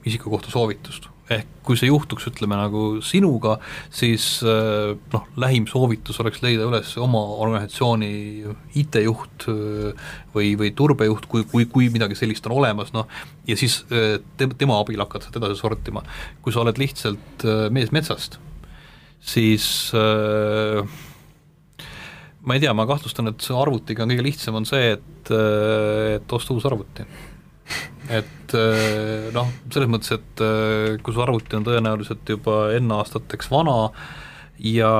[0.04, 3.54] isiku kohta soovitust ehk kui see juhtuks, ütleme nagu sinuga,
[3.94, 8.10] siis äh, noh, lähim soovitus oleks leida üles oma organisatsiooni
[8.82, 13.08] IT-juht äh, või, või turbejuht, kui, kui, kui midagi sellist on olemas, noh,
[13.48, 16.04] ja siis äh, te, tema abil hakata seda edasi sortima.
[16.44, 18.36] kui sa oled lihtsalt mees metsast,
[19.24, 19.64] siis
[22.44, 26.36] ma ei tea, ma kahtlustan, et see arvutiga on kõige lihtsam, on see, et, et
[26.36, 27.08] osta uus arvuti
[28.12, 33.50] et eh, noh, selles mõttes, et eh, kui su arvuti on tõenäoliselt juba enne aastateks
[33.52, 33.78] vana
[34.60, 34.92] ja,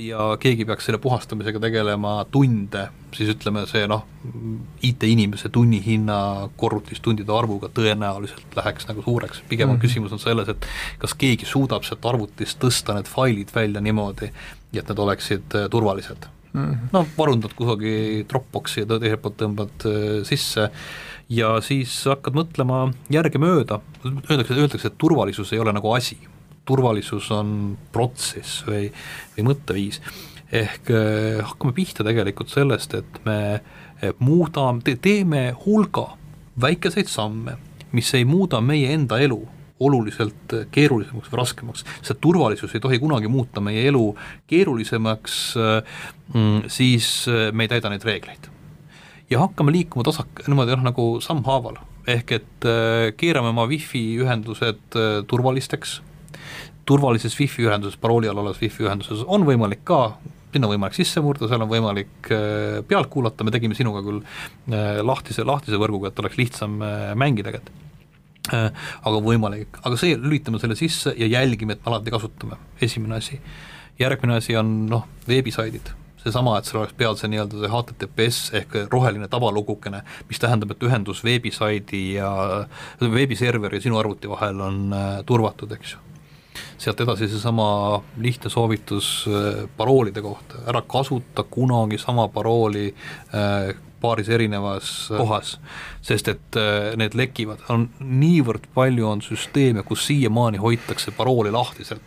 [0.00, 4.06] ja keegi peaks selle puhastamisega tegelema tunde, siis ütleme, see noh,
[4.86, 6.20] IT-inimese tunnihinna
[6.60, 9.86] korrutistundide arvuga tõenäoliselt läheks nagu suureks, pigem on mm -hmm.
[9.86, 10.66] küsimus on selles, et
[10.98, 14.32] kas keegi suudab sealt arvutist tõsta need failid välja niimoodi,
[14.72, 16.64] et need oleksid eh, turvalised mm.
[16.64, 16.88] -hmm.
[16.92, 19.88] no varundad kusagil Dropboxi ja teiselt poolt tõmbad
[20.24, 20.70] sisse
[21.30, 26.18] ja siis hakkad mõtlema järgemööda, öeldakse, öeldakse, et turvalisus ei ole nagu asi,
[26.68, 28.88] turvalisus on protsess või,
[29.36, 30.00] või mõtteviis,
[30.50, 36.10] ehk äh, hakkame pihta tegelikult sellest, et me eh, muudame te,, teeme hulga
[36.60, 37.56] väikeseid samme,
[37.94, 39.40] mis ei muuda meie enda elu
[39.80, 44.10] oluliselt keerulisemaks või raskemaks, see turvalisus ei tohi kunagi muuta meie elu
[44.50, 46.00] keerulisemaks, äh,
[46.34, 47.12] mm, siis
[47.54, 48.50] me ei täida neid reegleid
[49.30, 51.78] ja hakkame liikuma tasak-, niimoodi noh, nagu sammhaaval,
[52.10, 56.00] ehk et äh, keerame oma wifi ühendused äh, turvalisteks,
[56.88, 60.18] turvalises wifi ühenduses, parooli all olevas wifi ühenduses on võimalik ka
[60.50, 64.18] sinna on võimalik sisse murda, seal on võimalik äh, pealt kuulata, me tegime sinuga küll
[65.06, 66.80] lahtise, lahtise võrguga, et oleks lihtsam
[67.18, 67.70] mängida, et
[68.50, 73.38] aga võimalik, aga see, lülitame selle sisse ja jälgime, et me alati kasutame, esimene asi.
[74.00, 75.92] järgmine asi on noh, veebisaidid
[76.24, 80.86] seesama, et sul oleks peal see nii-öelda see HTTPS ehk roheline tavalugukene, mis tähendab, et
[80.86, 82.30] ühendus veebisaidi ja
[83.00, 86.06] veebiserveri ja sinu arvuti vahel on äh, turvatud, eks ju.
[86.80, 87.66] sealt edasi seesama
[88.20, 95.58] lihtne soovitus äh, paroolide kohta, ära kasuta kunagi sama parooli äh, paaris erinevas kohas,
[96.00, 96.56] sest et
[96.96, 102.00] need lekivad, on niivõrd palju on süsteeme, kus siiamaani hoitakse parooli lahtiselt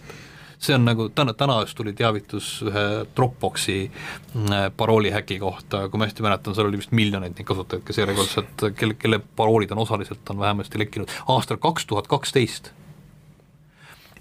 [0.63, 2.83] see on nagu täna, täna just tuli teavitus ühe
[3.15, 7.83] Dropboxi mm, parooli häki kohta, kui ma hästi mäletan, seal oli vist miljoneid neid kasutajaid,
[7.87, 11.11] kes järjekordselt, kelle, kelle paroolid on osaliselt, on vähemasti lekkinud.
[11.33, 12.71] Aastal kaks tuhat kaksteist.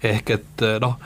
[0.03, 0.97] Ehk et noh,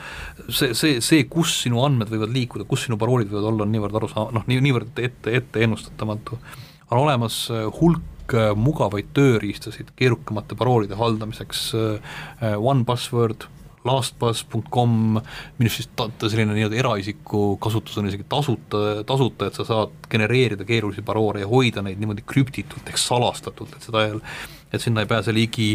[0.50, 3.98] see, see, see, kus sinu andmed võivad liikuda, kus sinu paroolid võivad olla, on niivõrd
[4.00, 6.38] arusaa-, noh, nii, niivõrd ette, ette ennustatamatu.
[6.90, 7.44] on olemas
[7.78, 11.62] hulk mugavaid tööriistasid keerukamate paroolide haldamiseks,
[12.58, 13.46] One Password
[13.88, 14.94] lastpass.com,
[15.58, 20.68] minu arust ta, selline nii-öelda eraisiku kasutus on isegi tasuta, tasuta, et sa saad genereerida
[20.68, 25.32] keerulisi paroole ja hoida neid niimoodi krüptitult ehk salastatult, et seda et sinna ei pääse
[25.34, 25.74] ligi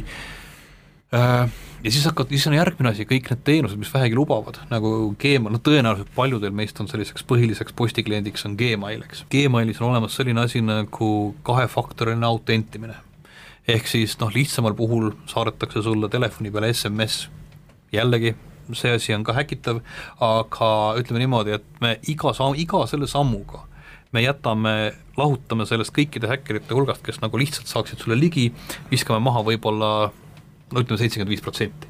[1.13, 1.49] äh,
[1.83, 5.51] ja siis hakkad, siis on järgmine asi, kõik need teenused, mis vähegi lubavad, nagu Gmail,
[5.51, 9.25] no tõenäoliselt paljudel meist on selliseks põhiliseks postikliendiks on Gmail, eks.
[9.33, 11.09] Gmailis on olemas selline asi nagu
[11.43, 12.95] kahefaktoriline autentimine.
[13.67, 17.29] ehk siis noh, lihtsamal puhul saadetakse sulle telefoni peale SMS
[17.93, 18.35] jällegi,
[18.73, 19.83] see asi on ka häkitav,
[20.23, 23.67] aga ütleme niimoodi, et me iga samm, iga selle sammuga
[24.13, 28.51] me jätame, lahutame sellest kõikide häkkerite hulgast, kes nagu lihtsalt saaksid sulle ligi,
[28.91, 29.89] viskame maha võib-olla
[30.73, 31.89] no ütleme, seitsekümmend viis protsenti.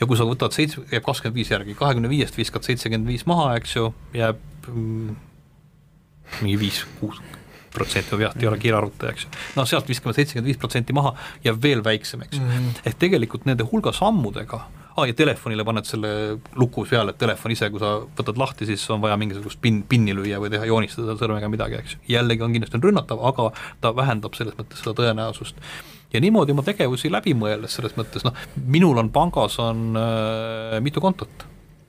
[0.00, 3.50] ja kui sa võtad seitse, jääb kakskümmend viis järgi, kahekümne viiest viskad seitsekümmend viis maha,
[3.60, 4.40] eks ju, jääb
[4.72, 5.18] mm,
[6.40, 7.20] mingi viis, kuus
[7.74, 9.34] protsenti, peast ei ole kiire arvutaja, eks ju.
[9.58, 11.12] no sealt viskame seitsekümmend viis protsenti maha,
[11.44, 12.82] jääb veel väiksem, eks ju mm -hmm..
[12.88, 14.64] ehk tegelikult nende hulga sammudega
[14.98, 16.12] aa ja telefonile paned selle
[16.58, 20.16] luku peale, et telefon ise, kui sa võtad lahti, siis on vaja mingisugust pin, pinni
[20.16, 22.02] lüüa või teha, joonistada sõrmega midagi, eks ju.
[22.14, 23.50] jällegi on kindlasti on rünnatav, aga
[23.84, 25.60] ta vähendab selles mõttes seda tõenäosust
[26.12, 31.04] ja niimoodi oma tegevusi läbi mõeldes, selles mõttes noh, minul on pangas on äh, mitu
[31.04, 31.46] kontot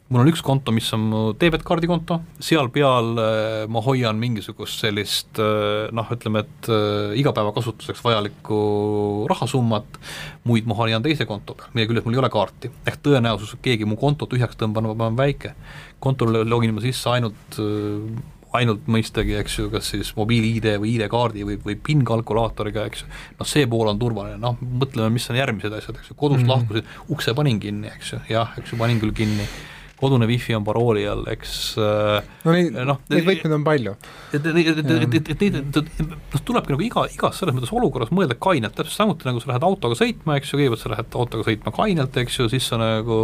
[0.10, 4.82] mul on üks konto, mis on mu debetkaardi konto, seal peal äh, ma hoian mingisugust
[4.82, 8.58] sellist äh, noh, ütleme, et äh, igapäevakasutuseks vajalikku
[9.30, 10.02] rahasummat,
[10.50, 12.74] muid ma hoian teise konto peal, mille küljes mul ei ole kaarti.
[12.90, 15.54] ehk tõenäosus, et keegi mu konto tühjaks tõmbab, on väike.
[16.00, 17.62] kontole login ma sisse ainult
[18.58, 23.50] ainult mõistagi, eks ju, kas siis mobiil-ID või ID-kaardi või, või PIN-kalkulaatoriga, eks ju, noh
[23.50, 26.56] see pool on turvaline, noh mõtleme, mis on järgmised asjad, eks ju, kodust mm -hmm.
[26.56, 29.46] lahkusid, ukse panin kinni, eks ju, jah, eks ju, panin küll kinni
[30.00, 33.94] kodune wifi on parooli all, eks äh, no neid noh, neid võtmeid on palju.
[34.34, 35.60] et, et, et, et, et, neid,
[36.00, 39.68] noh, tulebki nagu iga, igas selles mõttes olukorras mõelda kainelt, täpselt samuti nagu sa lähed
[39.68, 43.20] autoga sõitma, eks ju, kõigepealt sa lähed autoga sõitma kainelt, eks ju, siis sa nagu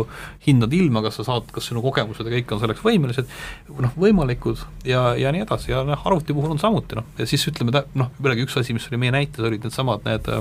[0.45, 3.35] hindad ilma, kas sa saad, kas sinu kogemused ja kõik on selleks võimelised,
[3.71, 5.71] noh, võimalikud ja, ja nii edasi.
[5.71, 8.87] Ja noh, arvuti puhul on samuti noh, ja siis ütleme noh, jällegi üks asi, mis
[8.91, 10.31] oli meie näites, olid needsamad need,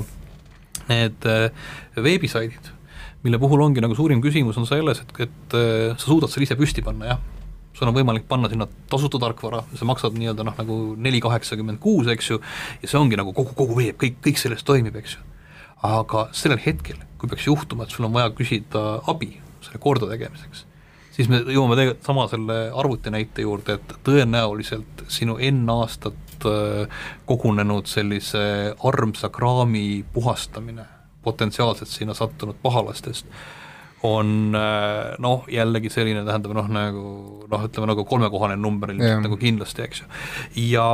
[0.90, 1.28] need
[1.94, 2.74] veebisaidid
[3.24, 6.56] mille puhul ongi nagu suurim küsimus on selles, et, et äh, sa suudad selle ise
[6.60, 7.22] püsti panna, jah.
[7.74, 12.10] sul on võimalik panna sinna tasuta tarkvara, sa maksad nii-öelda noh, nagu neli kaheksakümmend kuus,
[12.12, 12.38] eks ju,
[12.82, 15.24] ja see ongi nagu kogu, kogu veeb, kõik, kõik sellest toimib, eks ju.
[15.84, 19.34] aga sellel hetkel, kui peaks juhtuma, et sul on vaja küsida abi
[19.64, 20.66] selle kordategemiseks,
[21.16, 27.00] siis me jõuame tegelikult sama selle arvuti näite juurde, et tõenäoliselt sinu N aastat äh,
[27.24, 28.44] kogunenud sellise
[28.84, 30.92] armsa kraami puhastamine
[31.24, 33.28] potentsiaalselt sinna sattunud pahalastest
[34.04, 37.04] on äh, noh, jällegi selline, tähendab noh, nagu
[37.48, 40.10] noh, ütleme nagu kolmekohane number ilmselt nagu kindlasti, eks ju.
[40.74, 40.88] ja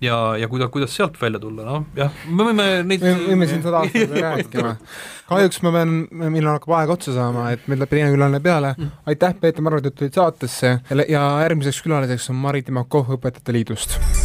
[0.00, 3.60] ja, ja kuida-, kuidas sealt välja tulla, noh jah, me võime neid me võime siin
[3.64, 4.72] sada aastat rääkima.
[5.30, 8.96] kahjuks ma pean, meil hakkab aeg otsa saama, et meil läheb teine külaline peale, mm.
[9.12, 14.19] aitäh, Peeter Marvet, et tulid saatesse ja järgmiseks külaliseks on Mari Timakov Õpetajate Liidust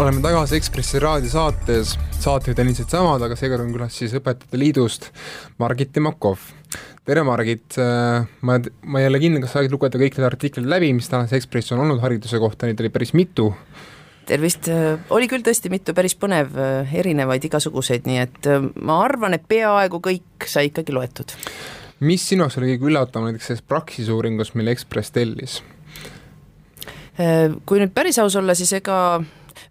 [0.00, 1.90] oleme tagasi Ekspressi raadiosaates,
[2.22, 5.08] saatejuhid on ilmselt samad, aga seekord on külas siis Õpetajate Liidust
[5.60, 6.40] Margit Timakov.
[7.04, 7.76] tere, Margit,
[8.40, 11.36] ma, ma ei ole kindel, kas sa said lugeda kõik need artiklid läbi, mis tänases
[11.36, 13.50] Ekspressis on olnud hariduse kohta, neid oli päris mitu
[14.30, 14.70] tervist,
[15.12, 16.54] oli küll tõesti mitu päris põnev,
[17.02, 18.48] erinevaid igasuguseid, nii et
[18.80, 21.34] ma arvan, et peaaegu kõik sai ikkagi loetud.
[22.00, 25.58] mis sinu jaoks oli kõige üllatavam näiteks selles Praxise uuringus, mille Ekspress tellis?
[27.20, 28.96] Kui nüüd päris aus olla, siis ega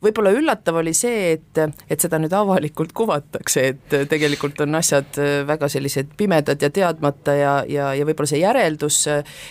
[0.04, 5.70] võib-olla üllatav oli see, et, et seda nüüd avalikult kuvatakse, et tegelikult on asjad väga
[5.72, 9.02] sellised pimedad ja teadmata ja, ja, ja võib-olla see järeldus,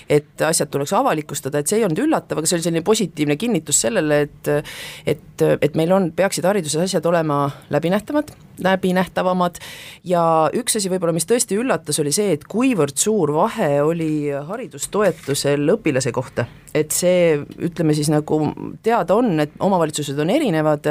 [0.09, 3.83] et asjad tuleks avalikustada, et see ei olnud üllatav, aga see oli selline positiivne kinnitus
[3.87, 4.53] sellele, et
[5.07, 8.33] et, et meil on, peaksid hariduses asjad olema läbinähtavad,
[8.64, 9.61] läbinähtavamad
[10.09, 10.22] ja
[10.57, 16.12] üks asi võib-olla, mis tõesti üllatas, oli see, et kuivõrd suur vahe oli haridustoetusel õpilase
[16.14, 16.48] kohta.
[16.74, 18.40] Et see, ütleme siis nagu
[18.85, 20.90] teada on, et omavalitsused on erinevad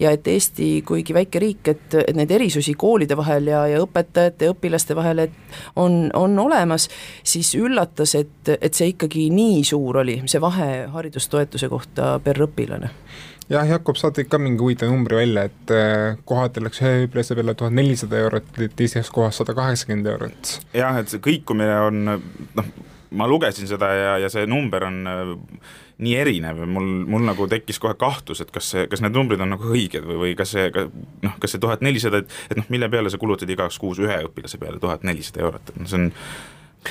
[0.00, 4.48] ja et Eesti, kuigi väike riik, et, et neid erisusi koolide vahel ja, ja õpetajate
[4.48, 6.88] ja õpilaste vahel, et on, on olemas,
[7.26, 12.92] siis üllatas, et, et see ikkagi nii suur oli, see vahe haridustoetuse kohta per õpilane
[13.50, 17.54] jah, Jakob, saate ikka mingi huvitava numbri välja, et äh, kohati läks ühe õpilase peale
[17.58, 20.52] tuhat nelisada eurot, teises kohas sada kaheksakümmend eurot.
[20.74, 22.70] jah, et see kõikumine on noh,
[23.16, 25.02] ma lugesin seda ja, ja see number on
[26.02, 26.60] nii erinev.
[26.60, 29.70] Ja mul, mul nagu tekkis kohe kahtlus, et kas see, kas need numbrid on nagu
[29.72, 30.68] õiged või, või kas see,
[31.24, 34.18] noh, kas see tuhat nelisada, et et noh, mille peale sa kulutad igaks kuus ühe
[34.28, 36.10] õpilase peale tuhat nelisada eurot, et noh, see on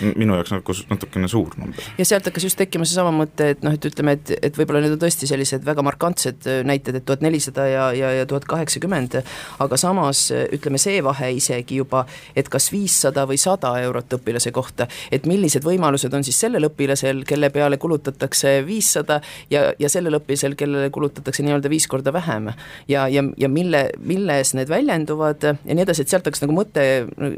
[0.03, 1.83] minu jaoks nagu natukene suur number.
[1.97, 4.95] ja sealt hakkas just tekkima seesama mõte, et noh, et ütleme, et, et võib-olla need
[4.95, 9.19] on tõesti sellised väga markantsed äh, näited, et tuhat nelisada ja, ja, ja tuhat kaheksakümmend,
[9.63, 12.05] aga samas äh, ütleme, see vahe isegi juba,
[12.35, 17.23] et kas viissada või sada eurot õpilase kohta, et millised võimalused on siis sellel õpilasel,
[17.27, 19.21] kelle peale kulutatakse viissada
[19.53, 22.51] ja, ja sellel õpilasel, kellele kulutatakse nii-öelda viis korda vähem.
[22.87, 26.85] ja, ja, ja mille, milles need väljenduvad ja nii edasi, et sealt hakkas nagu mõte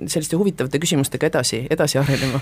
[0.08, 2.42] selliste huvitavate küsimustega edasi, edasi arenema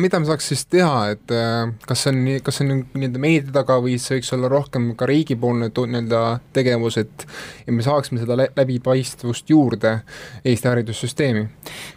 [0.00, 3.52] mida me saaks siis teha, et äh, kas see on kas see on nii-öelda meedia
[3.54, 6.20] taga või see võiks olla rohkem ka riigipoolne nii-öelda
[6.56, 7.26] tegevus, et
[7.66, 9.98] ja me saaksime seda läbipaistvust juurde
[10.44, 11.44] Eesti haridussüsteemi?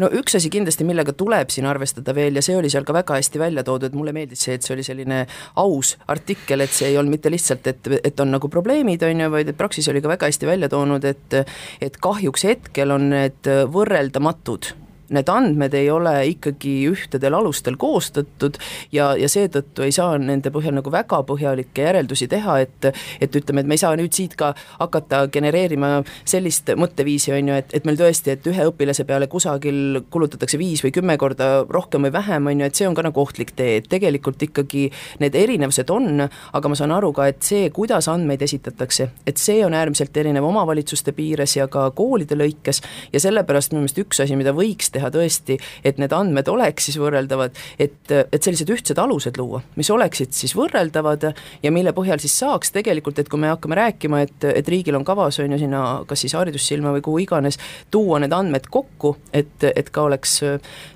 [0.03, 3.19] no üks asi kindlasti, millega tuleb siin arvestada veel ja see oli seal ka väga
[3.21, 5.21] hästi välja toodud, mulle meeldis see, et see oli selline
[5.63, 9.31] aus artikkel, et see ei olnud mitte lihtsalt, et, et on nagu probleemid, on ju,
[9.37, 11.39] vaid et Praxis oli ka väga hästi välja toonud, et
[11.79, 14.73] et kahjuks hetkel on need võrreldamatud
[15.15, 18.57] need andmed ei ole ikkagi ühtedel alustel koostatud
[18.95, 23.63] ja, ja seetõttu ei saa nende põhjal nagu väga põhjalikke järeldusi teha, et et ütleme,
[23.63, 27.87] et me ei saa nüüd siit ka hakata genereerima sellist mõtteviisi, on ju, et, et
[27.87, 32.49] meil tõesti, et ühe õpilase peale kusagil kulutatakse viis või kümme korda rohkem või vähem,
[32.51, 34.87] on ju, et see on ka nagu ohtlik tee, et tegelikult ikkagi
[35.23, 39.63] need erinevused on, aga ma saan aru ka, et see, kuidas andmeid esitatakse, et see
[39.65, 44.37] on äärmiselt erinev omavalitsuste piires ja ka koolide lõikes ja sellepärast minu meelest üks asi,
[44.39, 49.39] mida võiks teha tõesti, et need andmed oleks siis võrreldavad, et, et sellised ühtsed alused
[49.39, 51.29] luua, mis oleksid siis võrreldavad
[51.63, 55.07] ja mille põhjal siis saaks tegelikult, et kui me hakkame rääkima, et, et riigil on
[55.07, 57.59] kavas, on ju, sinna kas siis haridussilma või kuhu iganes,
[57.91, 60.39] tuua need andmed kokku, et, et ka oleks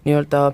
[0.03, 0.49] nii-öelda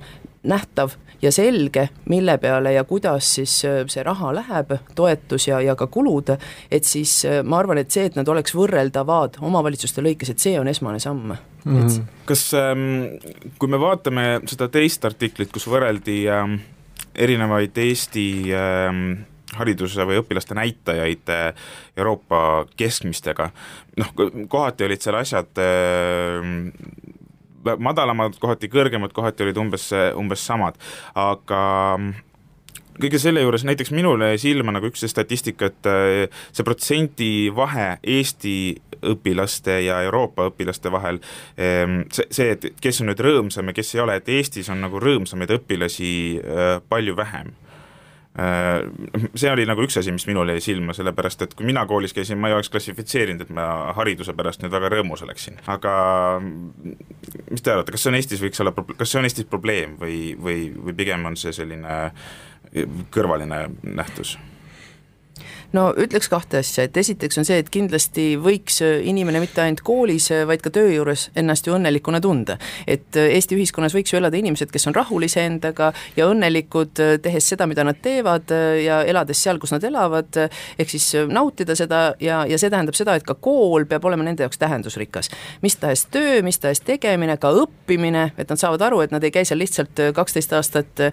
[0.50, 5.76] nähtav ja selge, mille peale ja kuidas siis äh, see raha läheb, toetus ja, ja
[5.80, 6.34] ka kulud,
[6.72, 10.60] et siis äh, ma arvan, et see, et nad oleks võrreldavad omavalitsuste lõikes, et see
[10.60, 11.80] on esmane samm mm.
[11.80, 12.04] -hmm.
[12.26, 13.20] kas ähm,
[13.60, 16.60] kui me vaatame seda teist artiklit, kus võrreldi ähm,
[17.16, 19.04] erinevaid Eesti ähm,
[19.58, 21.54] hariduse või õpilaste näitajaid äh,
[21.98, 23.50] Euroopa keskmistega,
[23.98, 24.14] noh,
[24.48, 26.54] kohati olid seal asjad äh,
[27.78, 30.80] madalamad, kohati kõrgemad, kohati olid umbes, umbes samad,
[31.18, 31.62] aga
[33.00, 37.32] kõige selle juures näiteks minule jäi silma nagu üks see statistika, et äh, see protsendi
[37.56, 38.56] vahe Eesti
[39.14, 41.22] õpilaste ja Euroopa õpilaste vahel,
[41.56, 44.84] ähm, see, see, et kes on nüüd rõõmsam ja kes ei ole, et Eestis on
[44.84, 47.54] nagu rõõmsamaid õpilasi äh, palju vähem.
[47.56, 47.69] Äh,
[49.36, 52.40] see oli nagu üks asi, mis minul jäi silma, sellepärast et kui mina koolis käisin,
[52.42, 53.66] ma ei oleks klassifitseerinud, et ma
[53.98, 55.94] hariduse pärast nüüd väga rõõmus oleksin, aga
[56.44, 60.20] mis te arvate, kas see on Eestis, võiks olla, kas see on Eestis probleem või,
[60.40, 62.06] või, või pigem on see selline
[63.14, 64.38] kõrvaline nähtus?
[65.76, 69.84] No ütleks kahte asja, et esiteks on see, et kindlasti võiks äh, inimene mitte ainult
[69.86, 72.58] koolis, äh, vaid ka töö juures ennast ju õnnelikuna tunda.
[72.88, 77.50] et äh, Eesti ühiskonnas võiks ju elada inimesed, kes on rahul iseendaga ja õnnelikud, tehes
[77.52, 78.50] seda, mida nad teevad
[78.84, 80.36] ja elades seal, kus nad elavad,
[80.80, 84.44] ehk siis nautida seda ja, ja see tähendab seda, et ka kool peab olema nende
[84.44, 85.30] jaoks tähendusrikas.
[85.62, 89.32] mis tahes töö, mis tahes tegemine, ka õppimine, et nad saavad aru, et nad ei
[89.32, 91.06] käi seal lihtsalt kaksteist aastat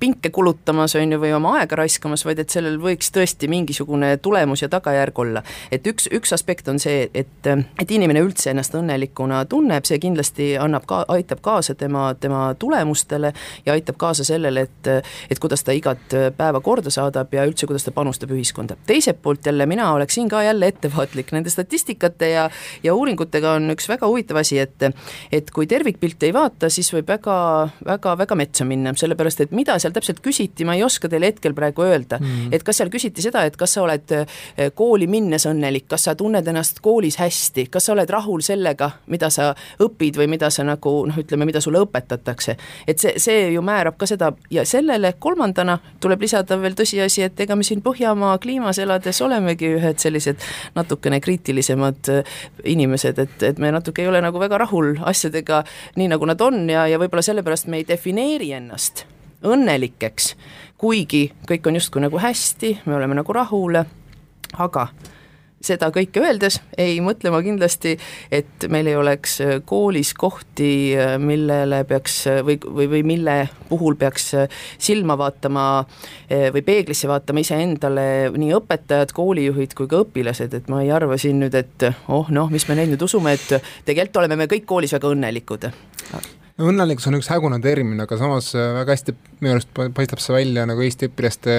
[0.00, 4.16] pinke kulutamas, on ju, või oma aega raiskamas, vaid et sellel võiks tõesti mingisugune mingisugune
[4.16, 5.42] tulemus ja tagajärg olla.
[5.72, 7.46] et üks, üks aspekt on see, et,
[7.80, 13.32] et inimene üldse ennast õnnelikuna tunneb, see kindlasti annab ka, aitab kaasa tema, tema tulemustele
[13.66, 14.90] ja aitab kaasa sellele, et
[15.30, 18.76] et kuidas ta igat päeva korda saadab ja üldse, kuidas ta panustab ühiskonda.
[18.86, 22.50] teiselt poolt jälle mina oleksin ka jälle ettevaatlik, nende statistikate ja
[22.82, 24.90] ja uuringutega on üks väga huvitav asi, et
[25.32, 29.78] et kui tervikpilti ei vaata, siis võib väga, väga, väga metsa minna, sellepärast et mida
[29.78, 33.22] seal täpselt küsiti, ma ei oska teile hetkel praegu öelda mm., et kas seal küsiti
[33.22, 37.66] seda, et kas sa oled eh, kooli minnes õnnelik, kas sa tunned ennast koolis hästi,
[37.72, 41.62] kas sa oled rahul sellega, mida sa õpid või mida sa nagu noh, ütleme, mida
[41.64, 42.56] sulle õpetatakse.
[42.86, 44.32] et see, see ju määrab ka seda.
[44.50, 49.68] Ja sellele kolmandana tuleb lisada veel tõsiasi, et ega me siin Põhjamaa kliimas elades olemegi
[49.76, 50.42] ühed sellised
[50.74, 55.62] natukene kriitilisemad eh, inimesed, et, et me natuke ei ole nagu väga rahul asjadega
[55.96, 59.06] nii, nagu nad on ja, ja võib-olla sellepärast me ei defineeri ennast
[59.44, 60.34] õnnelikeks
[60.78, 63.80] kuigi kõik on justkui nagu hästi, me oleme nagu rahul,
[64.60, 64.88] aga
[65.66, 67.96] seda kõike öeldes ei mõtle ma kindlasti,
[68.30, 73.36] et meil ei oleks koolis kohti, millele peaks või, või, või mille
[73.70, 74.28] puhul peaks
[74.78, 75.66] silma vaatama
[76.54, 81.40] või peeglisse vaatama iseendale nii õpetajad, koolijuhid kui ka õpilased, et ma ei arva siin
[81.42, 83.56] nüüd, et oh noh, mis me neid nüüd usume, et
[83.88, 85.70] tegelikult oleme me kõik koolis väga õnnelikud
[86.56, 90.32] no õnnelikkus on üks hägune termin, aga samas äh, väga hästi minu arust paistab see
[90.32, 91.56] välja nagu Eesti õpilaste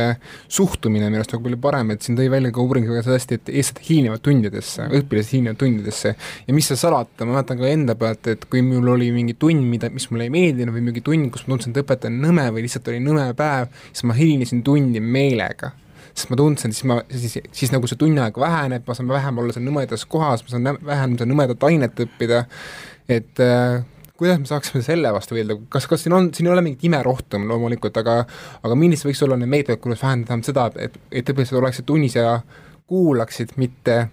[0.49, 3.51] suhtumine minu arust väga palju parem, et siin tõi välja ka uuring väga hästi, et
[3.53, 6.13] eestlased hilinevad tundidesse, õpilased hilinevad tundidesse.
[6.47, 9.65] ja mis seal salata, ma mäletan ka enda pealt, et kui mul oli mingi tund,
[9.69, 12.47] mida, mis mulle ei meeldinud või mingi tund, kus ma tundsin, et õpetaja on nõme
[12.55, 15.75] või lihtsalt oli nõme päev, siis ma hilinesin tundi meelega
[16.17, 19.38] sest ma tundsin, siis ma, siis, siis nagu see tunni aeg väheneb, ma saan vähem
[19.38, 22.39] olla seal nõmedas kohas, ma saan vähem seda nõmedat ainet õppida,
[23.13, 23.83] et äh,
[24.17, 27.39] kuidas me saaksime selle vastu võidelda, kas, kas siin on, siin ei ole mingit imerohtu
[27.47, 28.19] loomulikult, aga
[28.65, 32.39] aga millised võiks olla need meetmed, kuidas vähendada seda, et, et õpilased oleksid tunnis ja
[32.88, 34.08] kuulaksid, mitte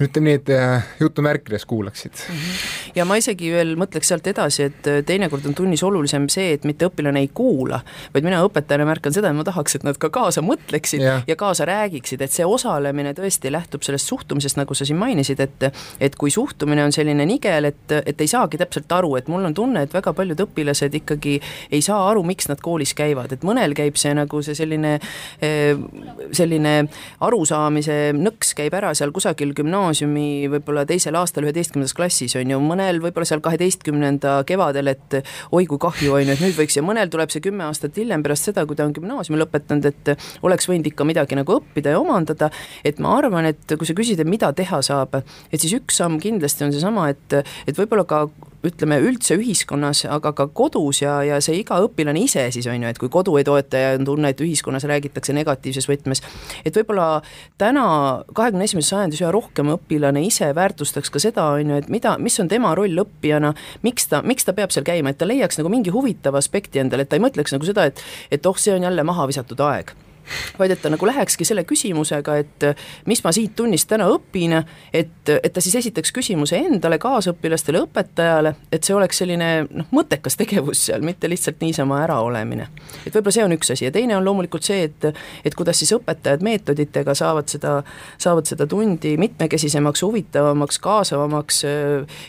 [0.00, 2.36] ütleme nii, et äh, jutumärkides kuulaksid mm.
[2.36, 2.89] -hmm.
[2.96, 6.66] Ja ma isegi veel mõtleks sealt edasi, et äh, teinekord on tunnis olulisem see, et
[6.68, 7.80] mitte õpilane ei kuula,
[8.14, 11.36] vaid mina õpetajana märkan seda, et ma tahaks, et nad ka kaasa mõtleksid ja, ja
[11.40, 15.68] kaasa räägiksid, et see osalemine tõesti lähtub sellest suhtumisest, nagu sa siin mainisid, et
[16.00, 19.54] et kui suhtumine on selline nigel, et, et ei saagi täpselt aru, et mul on
[19.54, 21.36] tunne, et väga paljud õpilased ikkagi
[21.70, 25.78] ei saa aru, miks nad koolis käivad, et mõnel käib see nagu see selline äh,
[26.36, 26.74] selline
[27.24, 32.79] arusaamise nõks käib ära seal kusagil gümnaasiumi võib-olla teisel aastal üheteistkümnendas klassis on ju, mõnel
[32.80, 35.18] mõnel võib-olla seal kaheteistkümnenda kevadel, et
[35.52, 38.24] oi kui kahju, on ju, et nüüd võiks ja mõnel tuleb see kümme aastat hiljem
[38.24, 40.12] pärast seda, kui ta on gümnaasiumi lõpetanud, et
[40.46, 42.50] oleks võinud ikka midagi nagu õppida ja omandada,
[42.86, 45.20] et ma arvan, et kui sa küsid, et mida teha saab,
[45.50, 48.26] et siis üks samm kindlasti on seesama, et, et võib-olla ka
[48.66, 52.90] ütleme üldse ühiskonnas, aga ka kodus ja, ja see iga õpilane ise siis on ju,
[52.90, 56.22] et kui kodu ei toeta ja on tunne, et ühiskonnas räägitakse negatiivses võtmes,
[56.64, 57.22] et võib-olla
[57.60, 57.86] täna,
[58.36, 62.36] kahekümne esimeses sajandis üha rohkem õpilane ise väärtustaks ka seda, on ju, et mida, mis
[62.42, 63.54] on tema roll õppijana,
[63.86, 67.06] miks ta, miks ta peab seal käima, et ta leiaks nagu mingi huvitava aspekti endale,
[67.06, 69.94] et ta ei mõtleks nagu seda, et et oh, see on jälle maha visatud aeg
[70.58, 72.66] vaid et ta nagu lähekski selle küsimusega, et
[73.06, 74.56] mis ma siit tunnist täna õpin,
[74.92, 80.38] et, et ta siis esitaks küsimuse endale, kaasõpilastele, õpetajale, et see oleks selline noh, mõttekas
[80.40, 82.68] tegevus seal, mitte lihtsalt niisama äraolemine.
[83.06, 85.10] et võib-olla see on üks asi ja teine on loomulikult see, et
[85.44, 87.80] et kuidas siis õpetajad meetoditega saavad seda,
[88.18, 91.62] saavad seda tundi mitmekesisemaks, huvitavamaks, kaasavamaks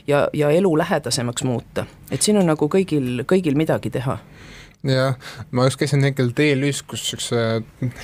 [0.07, 1.85] ja, ja elulähedasemaks muuta.
[2.11, 4.19] et siin on nagu kõigil, kõigil midagi teha
[4.87, 5.17] jah,
[5.53, 7.59] ma just käisin hetkel TLÜ-s, kus üks äh,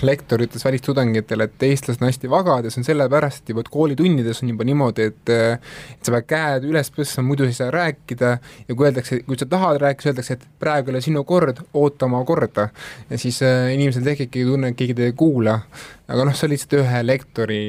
[0.05, 4.43] lektor ütles välistudengitele, et eestlased on hästi vagad ja see on sellepärast, et juba koolitundides
[4.43, 8.33] on juba niimoodi, et äh, et sa pead käed üles tõstma, muidu ei saa rääkida
[8.67, 11.63] ja kui öeldakse, kui sa tahad rääkida, siis öeldakse, et praegu ei ole sinu kord,
[11.73, 12.69] oota oma korda.
[13.09, 15.59] ja siis äh, inimesel tekibki tunne, et keegi teid ei kuula.
[16.07, 17.63] aga noh, see on lihtsalt ühe lektori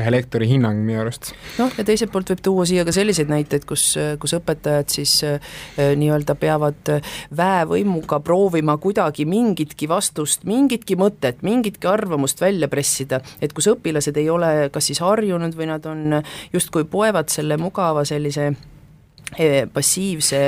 [0.00, 1.32] ühe lektori hinnang minu arust.
[1.58, 3.90] noh, ja teiselt poolt võib tuua siia ka selliseid näiteid, kus,
[4.20, 6.94] kus õpetajad siis äh, nii-öelda peavad
[7.36, 14.30] väevõimuga proovima kuidagi mingitki vastust, mingitki mõtet, mingitki arvamust välja pressida, et kus õpilased ei
[14.30, 16.20] ole kas siis harjunud või nad on
[16.52, 18.52] justkui poevad selle mugava sellise
[19.72, 20.40] passiivse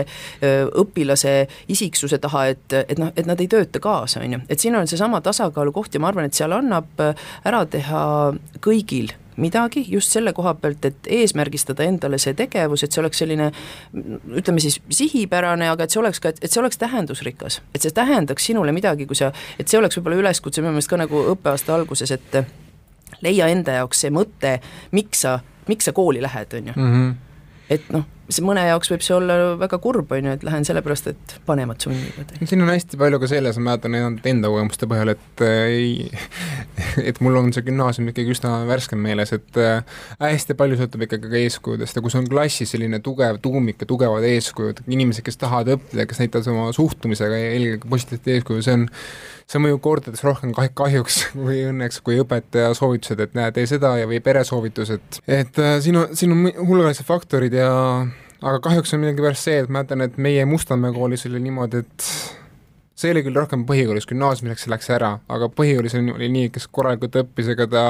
[0.80, 1.34] õpilase
[1.68, 4.88] isiksuse taha, et, et noh, et nad ei tööta kaasa, on ju, et siin on
[4.88, 7.03] seesama tasakaalu koht ja ma arvan, et seal annab
[7.44, 8.03] ära teha
[8.64, 13.51] kõigil midagi just selle koha pealt, et eesmärgistada endale see tegevus, et see oleks selline
[14.41, 17.61] ütleme siis sihipärane, aga et see oleks ka, et see oleks tähendusrikas.
[17.74, 21.01] et see tähendaks sinule midagi, kui sa, et see oleks võib-olla üleskutse minu meelest ka
[21.01, 22.41] nagu õppeaasta alguses, et
[23.20, 24.59] leia enda jaoks see mõte,
[24.93, 26.76] miks sa, miks sa kooli lähed, on ju.
[26.76, 27.11] Mhm.
[27.70, 31.11] et noh see mõne jaoks võib see olla väga kurb, on ju, et lähen sellepärast,
[31.12, 32.35] et vanemad sunnivad.
[32.41, 33.97] siin on hästi palju ka selles, ma mäletan
[34.33, 35.91] enda kogemuste põhjal, et äh, ei,
[37.11, 39.83] et mul on see gümnaasium ikkagi üsna värskem meeles, et äh,
[40.22, 43.91] hästi palju sõltub ikkagi ka eeskujudest ja kui sul on klassis selline tugev tuumik ja
[43.91, 48.89] tugevad eeskujud, inimesed, kes tahavad õppida, kes näitavad oma suhtumisega eelkõige positiivset eeskuju, see on
[49.51, 53.97] see mõjub kordades rohkem kah-, kahjuks või õnneks kui õpetaja soovitused, et näe, tee seda
[54.01, 57.70] ja või peresoovitused, et äh, siin on, siin on hulgalised faktorid ja
[58.43, 62.09] aga kahjuks on millegipärast see, et ma mäletan, et meie Mustamäe koolis oli niimoodi, et
[63.01, 67.20] see oli küll rohkem põhikoolis, gümnaasiumis läks ära, aga põhikoolis oli, oli nii, kes korralikult
[67.22, 67.84] õppis, ega ta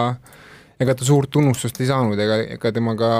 [0.80, 3.10] ega ta suurt tunnustust ei saanud, ega, ega temaga,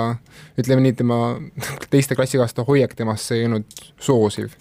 [0.61, 1.18] ütleme nii, tema
[1.93, 4.57] teiste klassikaaslaste hoiak temasse ei olnud soosiv,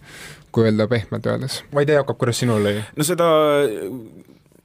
[0.51, 1.61] kui öelda pehmelt öeldes.
[1.73, 2.83] ma ei tea, Jakob, kuidas sinul oli?
[2.97, 3.29] no seda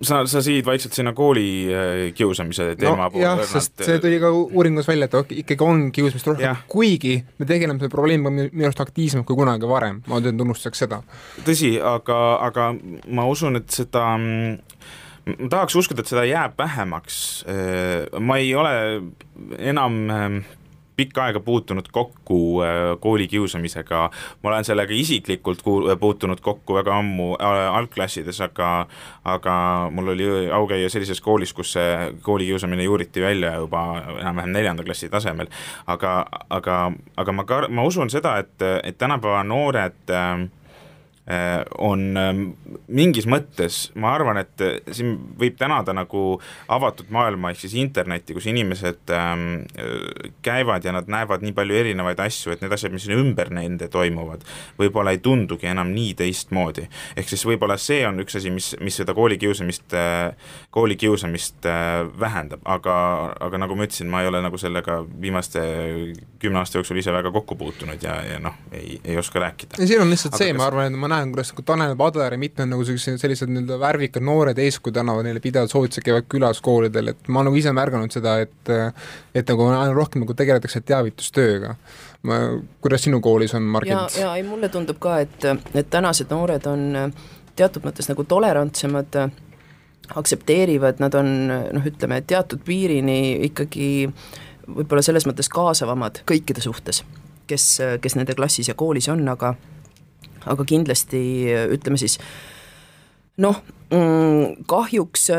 [0.02, 3.24] sa, sa siid vaikselt sinna kooli äh, kiusamise teema no, poole.
[3.24, 7.78] jah, sest see tuli ka uuringus välja, et ikkagi on kiusamist rohkem, kuigi me tegeleme
[7.82, 11.00] selle probleemiga minu arust aktiivsemalt kui kunagi varem, ma teen tunnustuseks seda.
[11.46, 12.72] tõsi, aga, aga
[13.14, 17.16] ma usun, et seda ma tahaks uskuda, et seda jääb vähemaks,
[17.48, 18.74] äh, ma ei ole
[19.58, 20.42] enam äh,
[20.96, 24.10] pikka aega puutunud kokku äh, koolikiusamisega,
[24.42, 25.62] ma olen sellega isiklikult
[26.00, 28.86] puutunud kokku väga ammu äh, algklassides, aga
[29.24, 29.54] aga
[29.90, 33.84] mul oli au käia sellises koolis, kus see koolikiusamine juuriti välja juba
[34.20, 35.46] enam-vähem neljanda klassi tasemel.
[35.86, 40.46] aga, aga, aga ma ka, ma usun seda, et, et tänapäeva noored äh,
[41.78, 42.40] on ähm,
[42.92, 46.24] mingis mõttes, ma arvan, et äh, siin võib tänada nagu
[46.68, 49.46] avatud maailma ehk siis internetti, kus inimesed ähm,
[49.80, 53.88] äh, käivad ja nad näevad nii palju erinevaid asju, et need asjad, mis ümber nende
[53.88, 54.44] toimuvad,
[54.76, 56.84] võib-olla ei tundugi enam nii teistmoodi.
[57.16, 59.96] ehk siis võib-olla see on üks asi, mis, mis seda koolikiusamist,
[60.76, 61.70] koolikiusamist
[62.20, 62.98] vähendab, aga,
[63.48, 65.64] aga nagu ma ütlesin, ma ei ole nagu sellega viimaste
[66.42, 69.80] kümne aasta jooksul ise väga kokku puutunud ja, ja noh, ei, ei oska rääkida.
[69.80, 72.38] siin on lihtsalt aga see ma arvan, et ma näen, kuidas nagu Tanel Padar ja
[72.40, 77.12] mitmed nagu sellised, sellised nii-öelda värvikad noored eeskujud annavad neile pidevalt soovitused, käivad külas koolidel,
[77.14, 78.72] et ma nagu ise märganud seda, et
[79.34, 81.74] et nagu aina rohkem nagu tegeletakse teavitustööga.
[82.22, 82.40] ma,
[82.80, 83.92] kuidas sinu koolis on, Margit?
[83.92, 87.12] jaa, jaa, ei mulle tundub ka, et, et tänased noored on
[87.56, 89.18] teatud mõttes nagu tolerantsemad,
[90.14, 94.08] aktsepteerivad, nad on noh, ütleme teatud piirini ikkagi
[94.68, 97.02] võib-olla selles mõttes kaasavamad kõikide suhtes,
[97.48, 97.68] kes,
[98.00, 99.54] kes nende klassis ja koolis on, aga
[100.46, 101.20] aga kindlasti
[101.74, 102.18] ütleme siis
[103.42, 105.30] noh, mm, kahjuks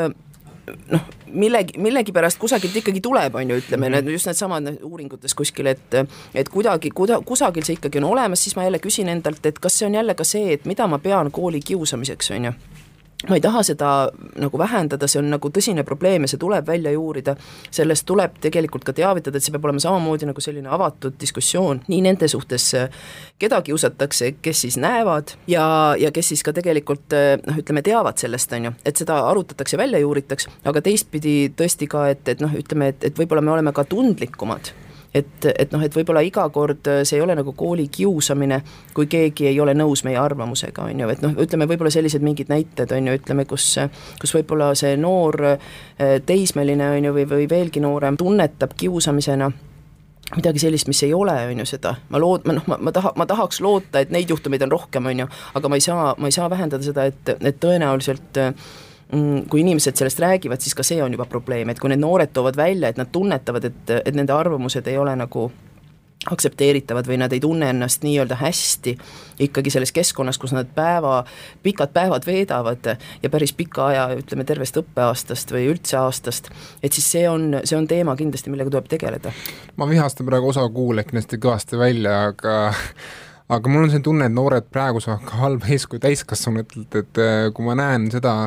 [0.92, 1.02] noh,
[1.34, 6.00] millegi, millegipärast kusagilt ikkagi tuleb, on ju, ütleme need just needsamad uuringutes kuskil, et
[6.34, 9.80] et kuidagi, kuda-, kusagil see ikkagi on olemas, siis ma jälle küsin endalt, et kas
[9.80, 12.56] see on jälle ka see, et mida ma pean kooli kiusamiseks, on ju
[13.30, 13.92] ma ei taha seda
[14.42, 17.36] nagu vähendada, see on nagu tõsine probleem ja see tuleb välja juurida,
[17.74, 22.02] sellest tuleb tegelikult ka teavitada, et see peab olema samamoodi nagu selline avatud diskussioon nii
[22.06, 22.68] nende suhtes,
[23.42, 25.66] keda kiusatakse, kes siis näevad ja,
[26.00, 27.16] ja kes siis ka tegelikult
[27.48, 32.10] noh, ütleme, teavad sellest, on ju, et seda arutatakse, välja juuritakse, aga teistpidi tõesti ka,
[32.14, 34.76] et, et noh, ütleme, et, et võib-olla me oleme ka tundlikumad
[35.16, 38.62] et, et noh, et võib-olla iga kord äh, see ei ole nagu kooli kiusamine,
[38.96, 42.52] kui keegi ei ole nõus meie arvamusega, on ju, et noh, ütleme võib-olla sellised mingid
[42.52, 43.70] näited, on ju, ütleme, kus
[44.22, 49.52] kus võib-olla see noor äh, teismeline, on ju, või, või veelgi noorem tunnetab kiusamisena
[50.36, 53.14] midagi sellist, mis ei ole, on ju, seda, ma lood-, ma noh, ma, ma taha,
[53.20, 56.32] ma tahaks loota, et neid juhtumeid on rohkem, on ju, aga ma ei saa, ma
[56.32, 58.74] ei saa vähendada seda, et, et tõenäoliselt äh,
[59.50, 62.58] kui inimesed sellest räägivad, siis ka see on juba probleem, et kui need noored toovad
[62.58, 65.50] välja, et nad tunnetavad, et, et nende arvamused ei ole nagu
[66.32, 68.96] aktsepteeritavad või nad ei tunne ennast nii-öelda hästi
[69.46, 71.20] ikkagi selles keskkonnas, kus nad päeva,
[71.64, 72.90] pikad päevad veedavad
[73.24, 76.50] ja päris pika aja, ütleme tervest õppeaastast või üldse aastast,
[76.82, 79.34] et siis see on, see on teema kindlasti, millega tuleb tegeleda.
[79.78, 82.58] ma vihastan praegu osa kuulajaid kindlasti kõvasti välja, aga
[83.50, 87.66] aga mul on see tunne, et noored praegu saavad ka halba eeskuju täiskasvanutelt, et kui
[87.68, 88.40] ma näen seda,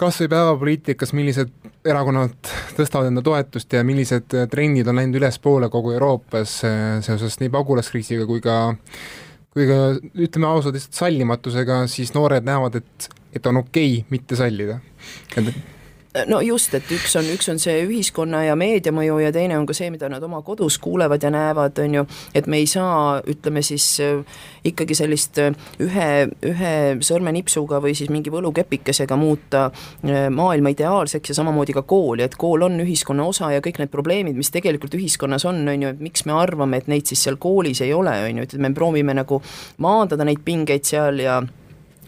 [0.00, 1.50] kas või päevapoliitikas, millised
[1.84, 7.52] erakonnad tõstavad enda toetust ja millised trendid on läinud ülespoole kogu Euroopas eh, seoses nii
[7.52, 8.60] pagulaskriisiga kui ka
[9.50, 9.78] kui ka
[10.14, 14.78] ütleme ausalt, lihtsalt sallimatusega, siis noored näevad, et, et on okei okay mitte sallida.
[16.26, 19.66] No just, et üks on, üks on see ühiskonna ja meedia mõju ja teine on
[19.68, 22.04] ka see, mida nad oma kodus kuulevad ja näevad, on ju,
[22.34, 26.08] et me ei saa, ütleme siis äh, ikkagi sellist äh, ühe,
[26.46, 26.72] ühe
[27.06, 32.66] sõrmenipsuga või siis mingi võlukepikesega muuta äh, maailma ideaalseks ja samamoodi ka kooli, et kool
[32.66, 36.26] on ühiskonna osa ja kõik need probleemid, mis tegelikult ühiskonnas on, on ju, et miks
[36.26, 39.38] me arvame, et neid siis seal koolis ei ole, on ju, et me proovime nagu
[39.78, 41.38] maandada neid pingeid seal ja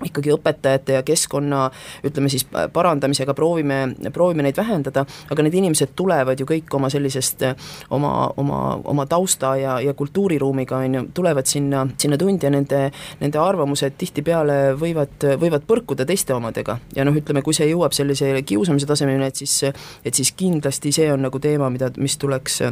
[0.09, 1.65] ikkagi õpetajate ja keskkonna
[2.07, 3.83] ütleme siis parandamisega proovime,
[4.13, 7.45] proovime neid vähendada, aga need inimesed tulevad ju kõik oma sellisest
[7.91, 12.83] oma, oma, oma tausta ja, ja kultuuriruumiga, on ju, tulevad sinna, sinna tundi ja nende,
[13.21, 16.79] nende arvamused tihtipeale võivad, võivad põrkuda teiste omadega.
[16.97, 19.59] ja noh, ütleme, kui see jõuab sellise kiusamise tasemeni, et siis,
[20.05, 22.63] et siis kindlasti see on nagu teema, mida, mis tuleks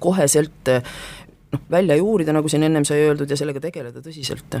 [0.00, 0.68] koheselt
[1.52, 4.60] noh, välja juurida, nagu siin ennem sai öeldud, ja sellega tegeleda tõsiselt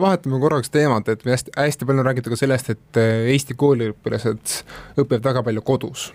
[0.00, 3.56] vahetame korraks teemat, et me hästi, hästi palju on räägitud ka sellest, et äh, Eesti
[3.58, 4.58] kooliõpilased
[4.98, 6.10] õpivad väga palju kodus.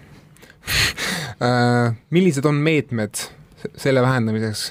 [1.44, 3.18] Äh, millised on meetmed
[3.76, 4.62] selle vähendamiseks,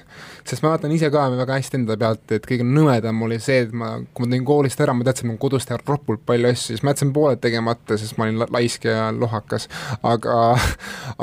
[0.48, 3.74] sest ma vaatan ise ka väga hästi enda pealt, et kõige nõmedam oli see, et
[3.76, 6.72] ma, kui ma tulin koolist ära, ma teadsin, et on kodus teha ropult palju asju,
[6.72, 9.68] siis ma jätsin pooled tegemata, sest ma olin laisk ja lohakas.
[10.02, 10.38] aga,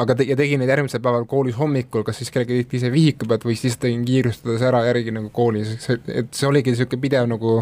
[0.04, 3.48] aga te, ja tegin neid järgmisel päeval koolis hommikul, kas siis kellegi teise vihiku pealt
[3.48, 7.60] või siis tegin kiirustades ära järgi nagu koolis, et see oligi niisugune pidev nagu,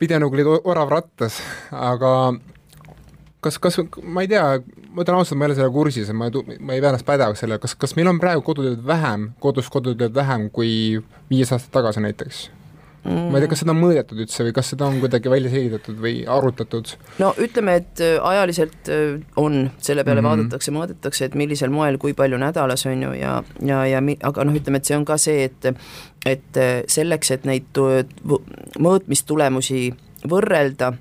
[0.00, 1.40] pidev nagu oli orav rattas,
[1.70, 2.12] aga
[3.46, 4.44] kas, kas, ma ei tea,
[4.90, 7.44] ma ütlen ausalt, ma ei ole selle kursis, ma ei, ma ei pea ennast pädevaks
[7.44, 12.04] selle, kas, kas meil on praegu kodutööd vähem, kodus kodutööd vähem kui viis aastat tagasi
[12.04, 12.46] näiteks?
[13.06, 13.30] mm.
[13.30, 15.98] ma ei tea, kas seda on mõõdetud üldse või kas seda on kuidagi välja selgitatud
[16.02, 16.92] või arutatud?
[17.22, 19.04] no ütleme, et äh, ajaliselt äh,
[19.40, 23.36] on, selle peale mm vaadatakse, mõõdetakse, et millisel moel, kui palju nädalas, on ju, ja,
[23.62, 25.70] ja, ja aga noh, ütleme, et see on ka see, et
[26.26, 27.78] et äh, selleks, et neid
[28.82, 29.84] mõõtmistulemusi
[30.26, 30.96] võrrelda,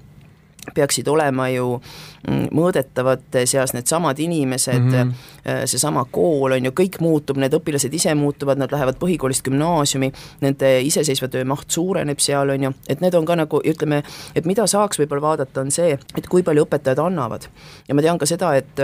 [0.74, 5.66] peaksid olema ju mm, mõõdetavate seas needsamad inimesed mm, -hmm.
[5.70, 10.12] seesama kool on ju, kõik muutub, need õpilased ise muutuvad, nad lähevad põhikoolist gümnaasiumi,
[10.42, 14.04] nende iseseisva töö maht suureneb seal, on ju, et need on ka nagu, ütleme,
[14.36, 17.48] et mida saaks võib-olla vaadata, on see, et kui palju õpetajad annavad.
[17.88, 18.80] ja ma tean ka seda, et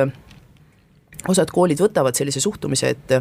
[1.30, 3.16] osad koolid võtavad sellise suhtumise, et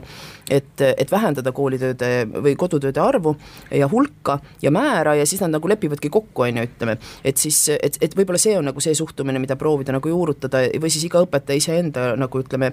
[0.50, 2.10] et, et vähendada koolitööde
[2.42, 3.34] või kodutööde arvu
[3.74, 6.96] ja hulka ja määra ja siis nad nagu lepivadki kokku, on ju, ütleme.
[7.24, 10.92] et siis, et, et võib-olla see on nagu see suhtumine, mida proovida nagu juurutada või
[10.92, 12.72] siis iga õpetaja iseenda nagu ütleme,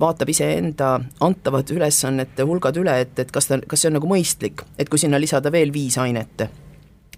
[0.00, 4.66] vaatab iseenda antavad ülesannete hulgad üle, et, et kas ta, kas see on nagu mõistlik,
[4.78, 6.46] et kui sinna lisada veel viis ainet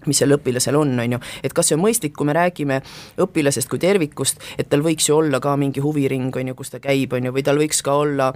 [0.07, 2.79] mis sel õpilasel on, on ju, et kas see on mõistlik, kui me räägime
[3.23, 6.81] õpilasest kui tervikust, et tal võiks ju olla ka mingi huviring, on ju, kus ta
[6.83, 8.31] käib, on ju, või tal võiks ka olla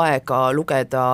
[0.00, 1.04] aega lugeda,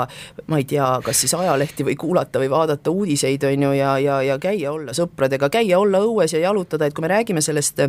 [0.51, 4.21] ma ei tea, kas siis ajalehti või kuulata või vaadata uudiseid, on ju, ja, ja,
[4.27, 7.85] ja käia, olla sõpradega, käia, olla õues ja jalutada, et kui me räägime sellest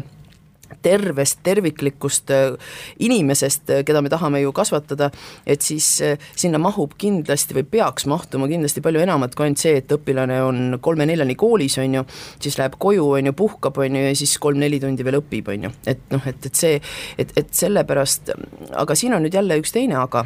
[0.82, 5.12] tervest, terviklikust äh, inimesest, äh, keda me tahame ju kasvatada,
[5.46, 9.78] et siis äh, sinna mahub kindlasti või peaks mahtuma kindlasti palju enamat kui ainult see,
[9.82, 12.06] et õpilane on kolme-neljani koolis, on ju,
[12.42, 15.70] siis läheb koju, on ju, puhkab, on ju, ja siis kolm-neli tundi veel õpib, on
[15.70, 16.80] ju, et noh, et, et see,
[17.22, 18.34] et, et sellepärast,
[18.80, 20.26] aga siin on nüüd jälle üks teine aga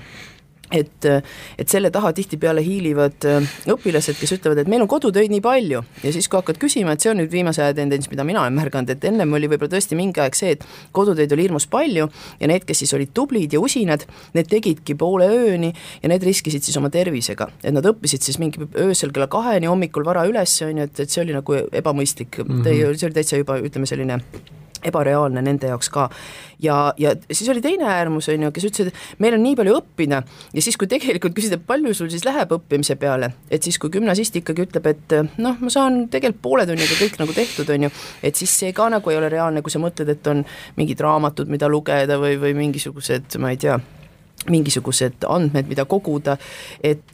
[0.74, 1.06] et,
[1.60, 5.84] et selle taha tihtipeale hiilivad äh, õpilased, kes ütlevad, et meil on kodutöid nii palju.
[6.04, 8.58] Ja siis, kui hakkad küsima, et see on nüüd viimase aja tendents, mida mina olen
[8.58, 12.10] märganud, et ennem oli võib-olla tõesti mingi aeg see, et kodutöid oli hirmus palju
[12.40, 14.08] ja need, kes siis olid tublid ja usinad,
[14.38, 18.66] need tegidki poole ööni ja need riskisid siis oma tervisega, et nad õppisid siis mingi
[18.82, 22.42] öösel kella kaheni, hommikul vara üles, on ju, et, et see oli nagu ebamõistlik.
[22.42, 22.96] Mm, -hmm.
[22.98, 24.20] see oli täitsa juba ütleme, selline
[24.86, 26.08] ebareaalne nende jaoks ka.
[26.62, 29.78] ja, ja siis oli teine äärmus, on ju, kes ütlesid, et meil on nii palju
[29.80, 30.22] õppida
[30.54, 34.40] ja siis, kui tegelikult küsida, palju sul siis läheb õppimise peale, et siis, kui gümnasist
[34.42, 37.92] ikkagi ütleb, et noh, ma saan tegelikult poole tunniga kõik nagu tehtud, on ju,
[38.24, 40.46] et siis see ka nagu ei ole reaalne, kui sa mõtled, et on
[40.80, 43.80] mingid raamatud, mida lugeda või, või mingisugused, ma ei tea
[44.52, 46.36] mingisugused andmed, mida koguda,
[46.84, 47.14] et,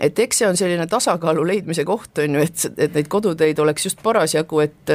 [0.00, 3.88] et eks see on selline tasakaalu leidmise koht, on ju, et, et neid kodutöid oleks
[3.88, 4.94] just parasjagu, et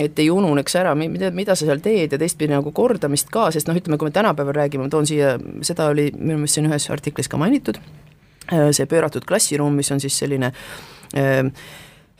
[0.00, 3.70] et ei ununeks ära, mida, mida sa seal teed ja teistpidi nagu kordamist ka, sest
[3.70, 5.36] noh, ütleme, kui me tänapäeval räägime, ma toon siia,
[5.66, 7.78] seda oli minu meelest siin ühes artiklis ka mainitud,
[8.50, 10.50] äh, see pööratud klassiruum, mis on siis selline
[11.14, 11.46] äh,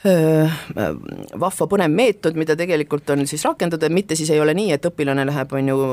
[0.06, 0.54] äh,
[1.40, 5.26] vahva põnev meetod, mida tegelikult on siis rakendada, mitte siis ei ole nii, et õpilane
[5.26, 5.92] läheb, on ju,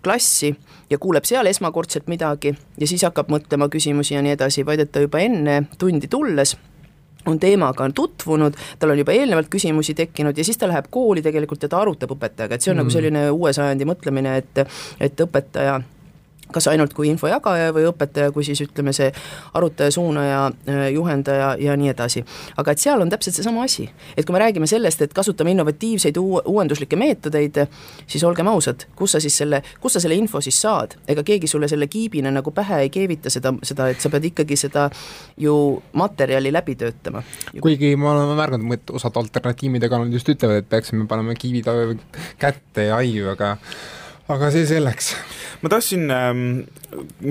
[0.00, 0.54] klassi
[0.88, 4.94] ja kuuleb seal esmakordselt midagi ja siis hakkab mõtlema küsimusi ja nii edasi, vaid et
[4.96, 6.56] ta juba enne tundi tulles
[7.26, 11.62] on teemaga tutvunud, tal on juba eelnevalt küsimusi tekkinud ja siis ta läheb kooli tegelikult
[11.62, 12.92] ja ta arutab õpetajaga, et see on nagu mm.
[12.92, 14.64] nagu selline uue sajandi mõtlemine, et
[15.00, 15.80] et õpetaja
[16.52, 19.10] kas ainult kui infojagaja või õpetaja kui siis ütleme, see
[19.54, 22.24] arutaja, suunaja, äh, juhendaja ja nii edasi.
[22.56, 26.18] aga et seal on täpselt seesama asi, et kui me räägime sellest, et kasutame innovatiivseid
[26.20, 27.62] uu-, uuenduslikke meetodeid,
[28.06, 31.50] siis olgem ausad, kus sa siis selle, kust sa selle info siis saad, ega keegi
[31.50, 34.88] sulle selle kiibina nagu pähe ei keevita seda, seda, et sa pead ikkagi seda
[35.40, 35.54] ju
[35.92, 37.22] materjali läbi töötama.
[37.60, 41.68] kuigi ma olen märganud, et osad alternatiivide kanalid just ütlevad, et peaksime panema kivid
[42.38, 43.56] kätte ja aiu, aga
[44.30, 45.12] aga see selleks.
[45.62, 46.42] ma tahtsin ähm,,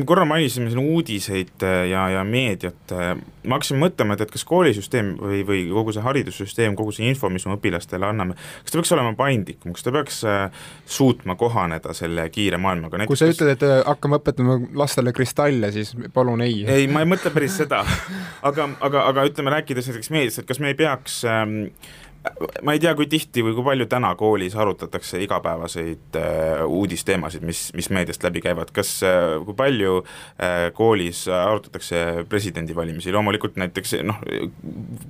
[0.08, 3.14] korra mainisime siin uudiseid äh, ja, ja meediat, äh,
[3.48, 7.30] ma hakkasin mõtlema, et, et kas koolisüsteem või, või kogu see haridussüsteem, kogu see info,
[7.32, 11.96] mis me õpilastele anname, kas ta peaks olema paindlikum, kas ta peaks äh, suutma kohaneda
[11.98, 13.06] selle kiire maailmaga?
[13.10, 16.62] kui sa ütled, et äh, hakkame õpetama lastele kristalle, siis palun ei.
[16.68, 17.84] ei, ma ei mõtle päris seda
[18.50, 21.60] aga, aga, aga ütleme, rääkides näiteks meediast, et kas me ei peaks ähm,
[22.62, 27.64] ma ei tea, kui tihti või kui palju täna koolis arutatakse igapäevaseid äh, uudisteemasid, mis,
[27.78, 34.22] mis meediast läbi käivad, kas äh,, kui palju äh, koolis arutatakse presidendivalimisi, loomulikult näiteks noh,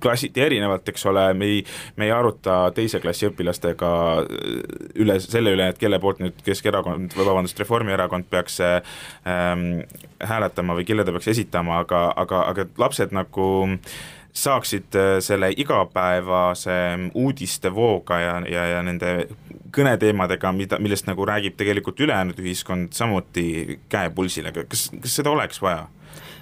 [0.03, 1.65] klassiti erinevalt, eks ole, me ei,
[1.99, 3.91] me ei aruta teise klassi õpilastega
[4.21, 4.55] äh,
[5.03, 8.79] üle, selle üle, et kelle poolt nüüd Keskerakond või vabandust, Reformierakond peaks äh,
[9.27, 9.83] ähm,
[10.23, 13.93] hääletama või kelle ta peaks esitama, aga, aga, aga lapsed nagu äh,
[14.33, 16.75] saaksid äh, selle igapäevase
[17.13, 19.27] uudistevooga ja, ja, ja nende
[19.75, 25.61] kõneteemadega, mida, millest nagu räägib tegelikult ülejäänud ühiskond, samuti käe pulsile, kas, kas seda oleks
[25.63, 25.87] vaja?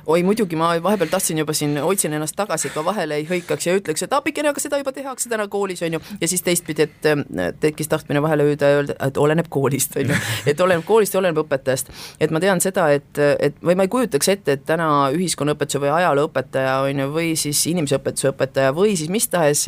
[0.10, 3.68] Oi muidugi, ma vahepeal tahtsin juba siin, hoidsin ennast tagasi, et ma vahele ei hõikaks
[3.68, 6.88] ja ütleks, et appikene, aga seda juba tehakse täna koolis, on ju, ja siis teistpidi,
[6.88, 10.18] et tekkis tahtmine vahele hüüda ja öelda, et oleneb koolist, on ju,
[10.50, 11.94] et oleneb koolist ja oleneb õpetajast.
[12.20, 15.94] et ma tean seda, et, et või ma ei kujutaks ette, et täna ühiskonnaõpetuse või
[16.00, 19.68] ajalooõpetaja, on ju, või siis inimeseõpetuse õpetaja või siis mis tahes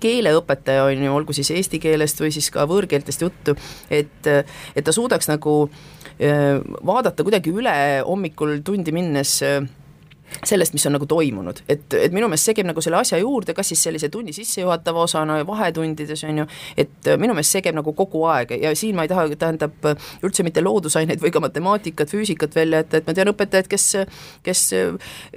[0.00, 3.56] keeleõpetaja on ju, olgu siis eesti keelest või siis ka võõrkeeltest juttu,
[3.90, 5.56] et, et ta suudaks nagu
[6.18, 9.60] vaadata kuidagi üle hommikul tundi minnes äh,
[10.44, 13.54] sellest, mis on nagu toimunud, et, et minu meelest see käib nagu selle asja juurde,
[13.56, 16.46] kas siis sellise tunni sissejuhatava osana ja vahetundides on ju,
[16.82, 18.56] et minu meelest see käib nagu kogu aeg.
[18.62, 19.86] Ja siin ma ei taha, tähendab
[20.26, 23.86] üldse mitte loodusaineid või ka matemaatikat, füüsikat välja jätta, et ma tean õpetajaid, kes,
[24.46, 24.64] kes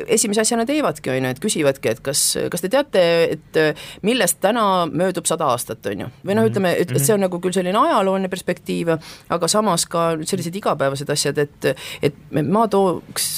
[0.07, 3.05] esimese asjana teevadki, on ju, et küsivadki, et kas, kas te teate,
[3.37, 3.61] et
[4.05, 6.51] millest täna möödub sada aastat, on ju, või noh, mhm.
[6.51, 8.95] ütleme, et, et see on nagu küll selline ajalooline perspektiiv,
[9.29, 11.71] aga samas ka sellised igapäevased asjad, et,
[12.05, 13.31] et ma tooks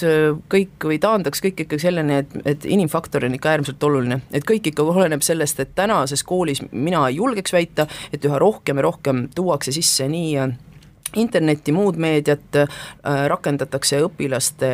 [0.51, 4.47] kõik või taandaks jõuaks kõik ikkagi selleni, et, et inimfaktor on ikka äärmiselt oluline, et
[4.47, 8.87] kõik ikka oleneb sellest, et tänases koolis mina ei julgeks väita, et üha rohkem ja
[8.87, 10.53] rohkem tuuakse sisse nii äh,
[11.19, 12.81] internetti, muud meediat äh,,
[13.27, 14.71] rakendatakse õpilaste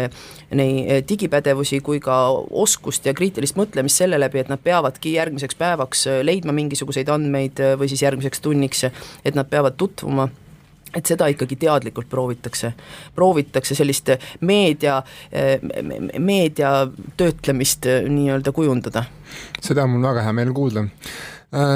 [0.54, 2.20] nii äh, digipädevusi kui ka
[2.52, 7.64] oskust ja kriitilist mõtlemist selle läbi, et nad peavadki järgmiseks päevaks äh, leidma mingisuguseid andmeid
[7.80, 8.86] või siis järgmiseks tunniks,
[9.26, 10.30] et nad peavad tutvuma
[10.96, 12.74] et seda ikkagi teadlikult proovitakse,
[13.16, 14.12] proovitakse sellist
[14.42, 15.02] meedia,
[16.20, 16.72] meedia
[17.18, 19.04] töötlemist nii-öelda kujundada.
[19.62, 20.88] seda on mul väga hea meel kuulda.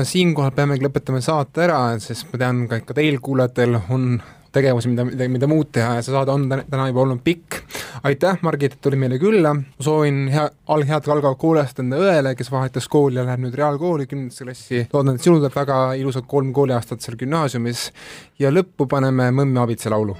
[0.04, 4.22] siinkohal peamegi lõpetama saate ära, sest ma tean ka, et ka teil, kuulajatel, on
[4.52, 7.62] tegevusi, mida, mida, mida muud teha ja see saade on täna juba olnud pikk.
[8.04, 12.90] aitäh, Margit, et tulid meile külla, soovin hea, alghead algavat kuulajast enda õele, kes vahetas
[12.92, 17.04] kooli ja läheb nüüd reaalkooli kümnendasse klassi, loodan, et sinul tuleb väga ilusad kolm kooliaastat
[17.04, 17.90] seal gümnaasiumis
[18.42, 20.18] ja lõppu paneme Mõmme abitsa laulu.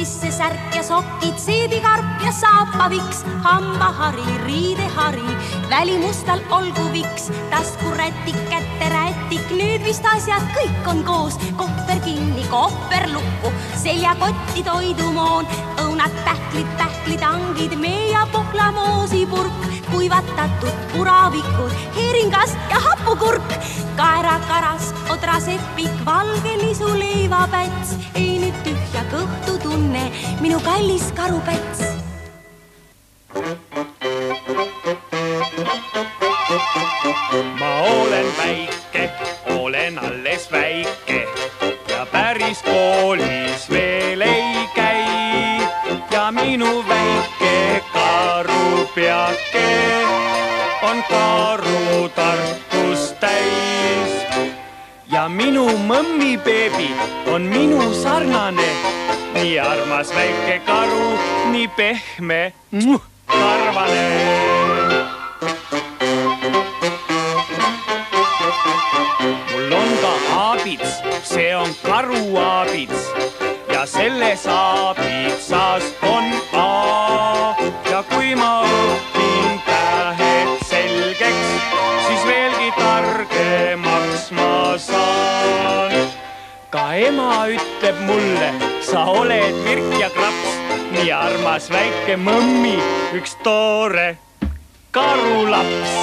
[0.00, 5.34] Sisse särk ja sokid, seebikarp ja saapaviks, hambahari, riidehari,
[5.68, 13.52] välimustal olgu viks, taskurätik, käterätik, nüüd vist asjad kõik on koos, kohver kinni, kohver lukku,
[13.82, 15.48] seljakotti toidumoon,
[15.84, 23.56] õunad, pähklid, pähklitangid, mee ja pohlamoosipurk, kuivatatud puravikud, heeringas ja hapukurk,
[24.00, 28.39] kaerakaras, odrasepik, valge nisu leivapäts, ei
[29.00, 31.80] nüüd tühja kõhtu tunne, minu kallis karupäts.
[37.58, 39.10] ma olen väike,
[39.58, 41.26] olen alles väike
[41.88, 45.60] ja päris koolis veel ei käi
[46.10, 49.68] ja minu väike karupeake
[50.82, 51.59] on karutarkust
[55.50, 56.92] minu mõmmibeebi
[57.34, 58.68] on minu sarnane,
[59.34, 61.08] nii armas väike karu,
[61.50, 62.52] nii pehme,
[63.26, 64.06] karvane.
[71.30, 73.10] See on karuaabits.
[73.72, 75.39] Ja selles aabitsas
[87.40, 88.48] ema ütleb mulle,
[88.84, 90.56] sa oled virk ja kraps,
[90.92, 92.74] nii armas väike mõmmi,
[93.16, 94.18] üks toore
[94.92, 95.94] karulaps.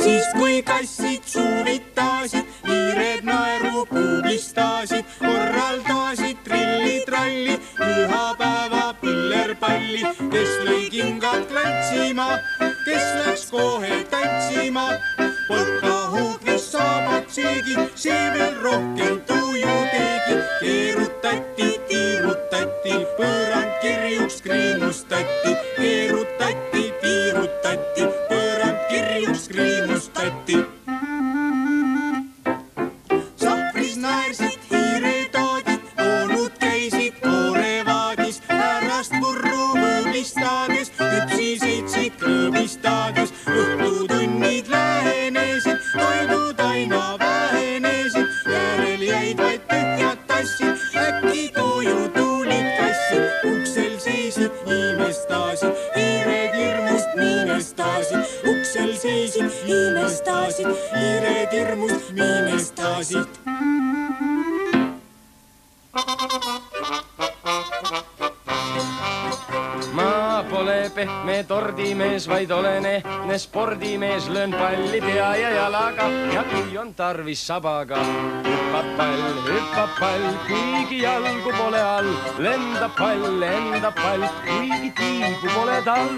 [0.00, 10.02] Siis kui kassid suuvitasid, hiired naeru publistasid, korraldasid trilli-tralli, pühapäeva pillerpalli,
[10.34, 14.88] kes lõi kingad klantsima, kes läks kohe tantsima,
[15.48, 20.42] Polttaa huukin saavat siikin, siiven rohkin tuijutiikin.
[20.60, 26.23] Kieruttatti, tiiruttatti, pöörän kirjuks kriinustätti, kieruttatti.
[72.34, 77.98] Vaid olen ehtne spordimees, löön palli pea ja jalaga ja kui on tarvis sabaga.
[78.46, 85.78] hüppab pall, hüppab pall, kuigi jalgu pole all, lendab pall, lendab pall, kuigi tiibu pole
[85.84, 86.10] tal.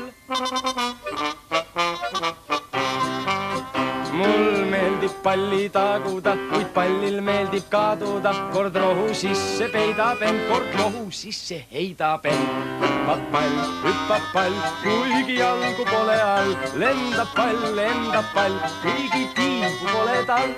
[4.17, 11.11] mul meeldib palli taguda, kuid pallil meeldib kaduda, kord rohu sisse peidab end, kord rohu
[11.11, 12.76] sisse heidab end.
[13.07, 20.17] Hüppab pall, hüppab pall, kuigi jalgu pole all, lendab pall, lendab pall, kuigi tiibu pole
[20.27, 20.51] tal.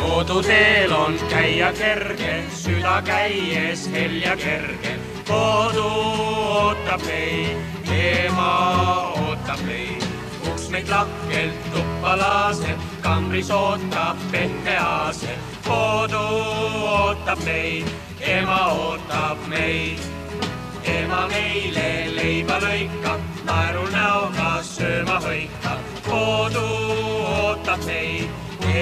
[0.00, 2.32] koduteel on käia kerge,
[2.62, 4.96] süda käies helja kerge.
[5.28, 7.56] kodu ootab meid,
[8.00, 8.50] ema
[9.12, 10.04] ootab meid.
[10.48, 15.49] uks meid lahkelt tuppa laseb, kambris ootab pehme aaseb.
[15.70, 16.22] Kodu
[16.92, 17.86] ootab meid,
[18.34, 19.98] ema ootab meid.
[20.94, 25.78] ema meile leiba lõikab, naeru näoga sööma hõikab.
[26.08, 26.64] kodu
[27.36, 28.28] ootab meid,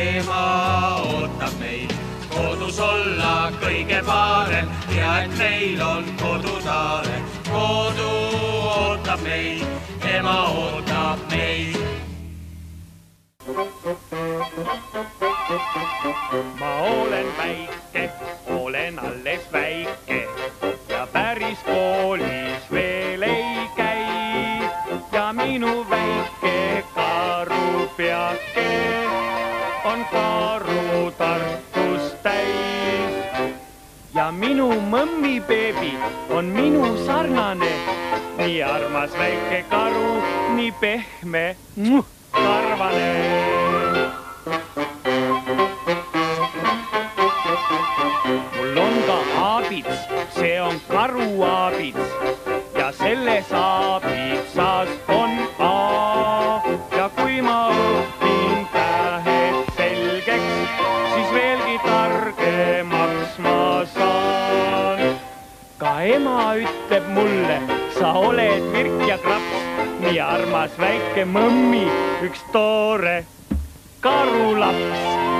[0.01, 0.43] ema
[1.12, 1.95] ootab meid.
[2.34, 7.22] kodus olla kõige parem ja et meil on kodusaare.
[7.53, 8.11] kodu
[8.74, 9.64] ootab meid,
[10.16, 11.97] ema ootab meid.
[16.61, 18.11] Ma olen väike,
[18.49, 20.28] olen alles väike
[20.88, 24.05] ja päris koolis veel ei käi.
[25.12, 28.68] Ja minu väike karu peake
[29.84, 33.57] on karu tarkust täis.
[34.14, 35.94] Ja minu mõmmi beebi
[36.30, 37.72] on minu sarnane,
[38.36, 40.22] nii armas väike karu,
[40.57, 41.57] nii pehme,
[42.33, 43.12] karvane.
[48.57, 49.99] mul on ka aabits,
[50.37, 52.09] see on karuaabits
[52.79, 56.62] ja selles aabitsas on A
[56.97, 60.55] ja kui ma õpin tähed selgeks,
[61.14, 65.03] siis veelgi targemaks ma saan.
[65.79, 67.59] ka ema ütleb mulle,
[67.99, 69.47] sa oled virk ja kraps,
[70.09, 71.82] nii armas väike mõmmi,
[72.24, 73.18] üks toore
[74.00, 75.38] karulaps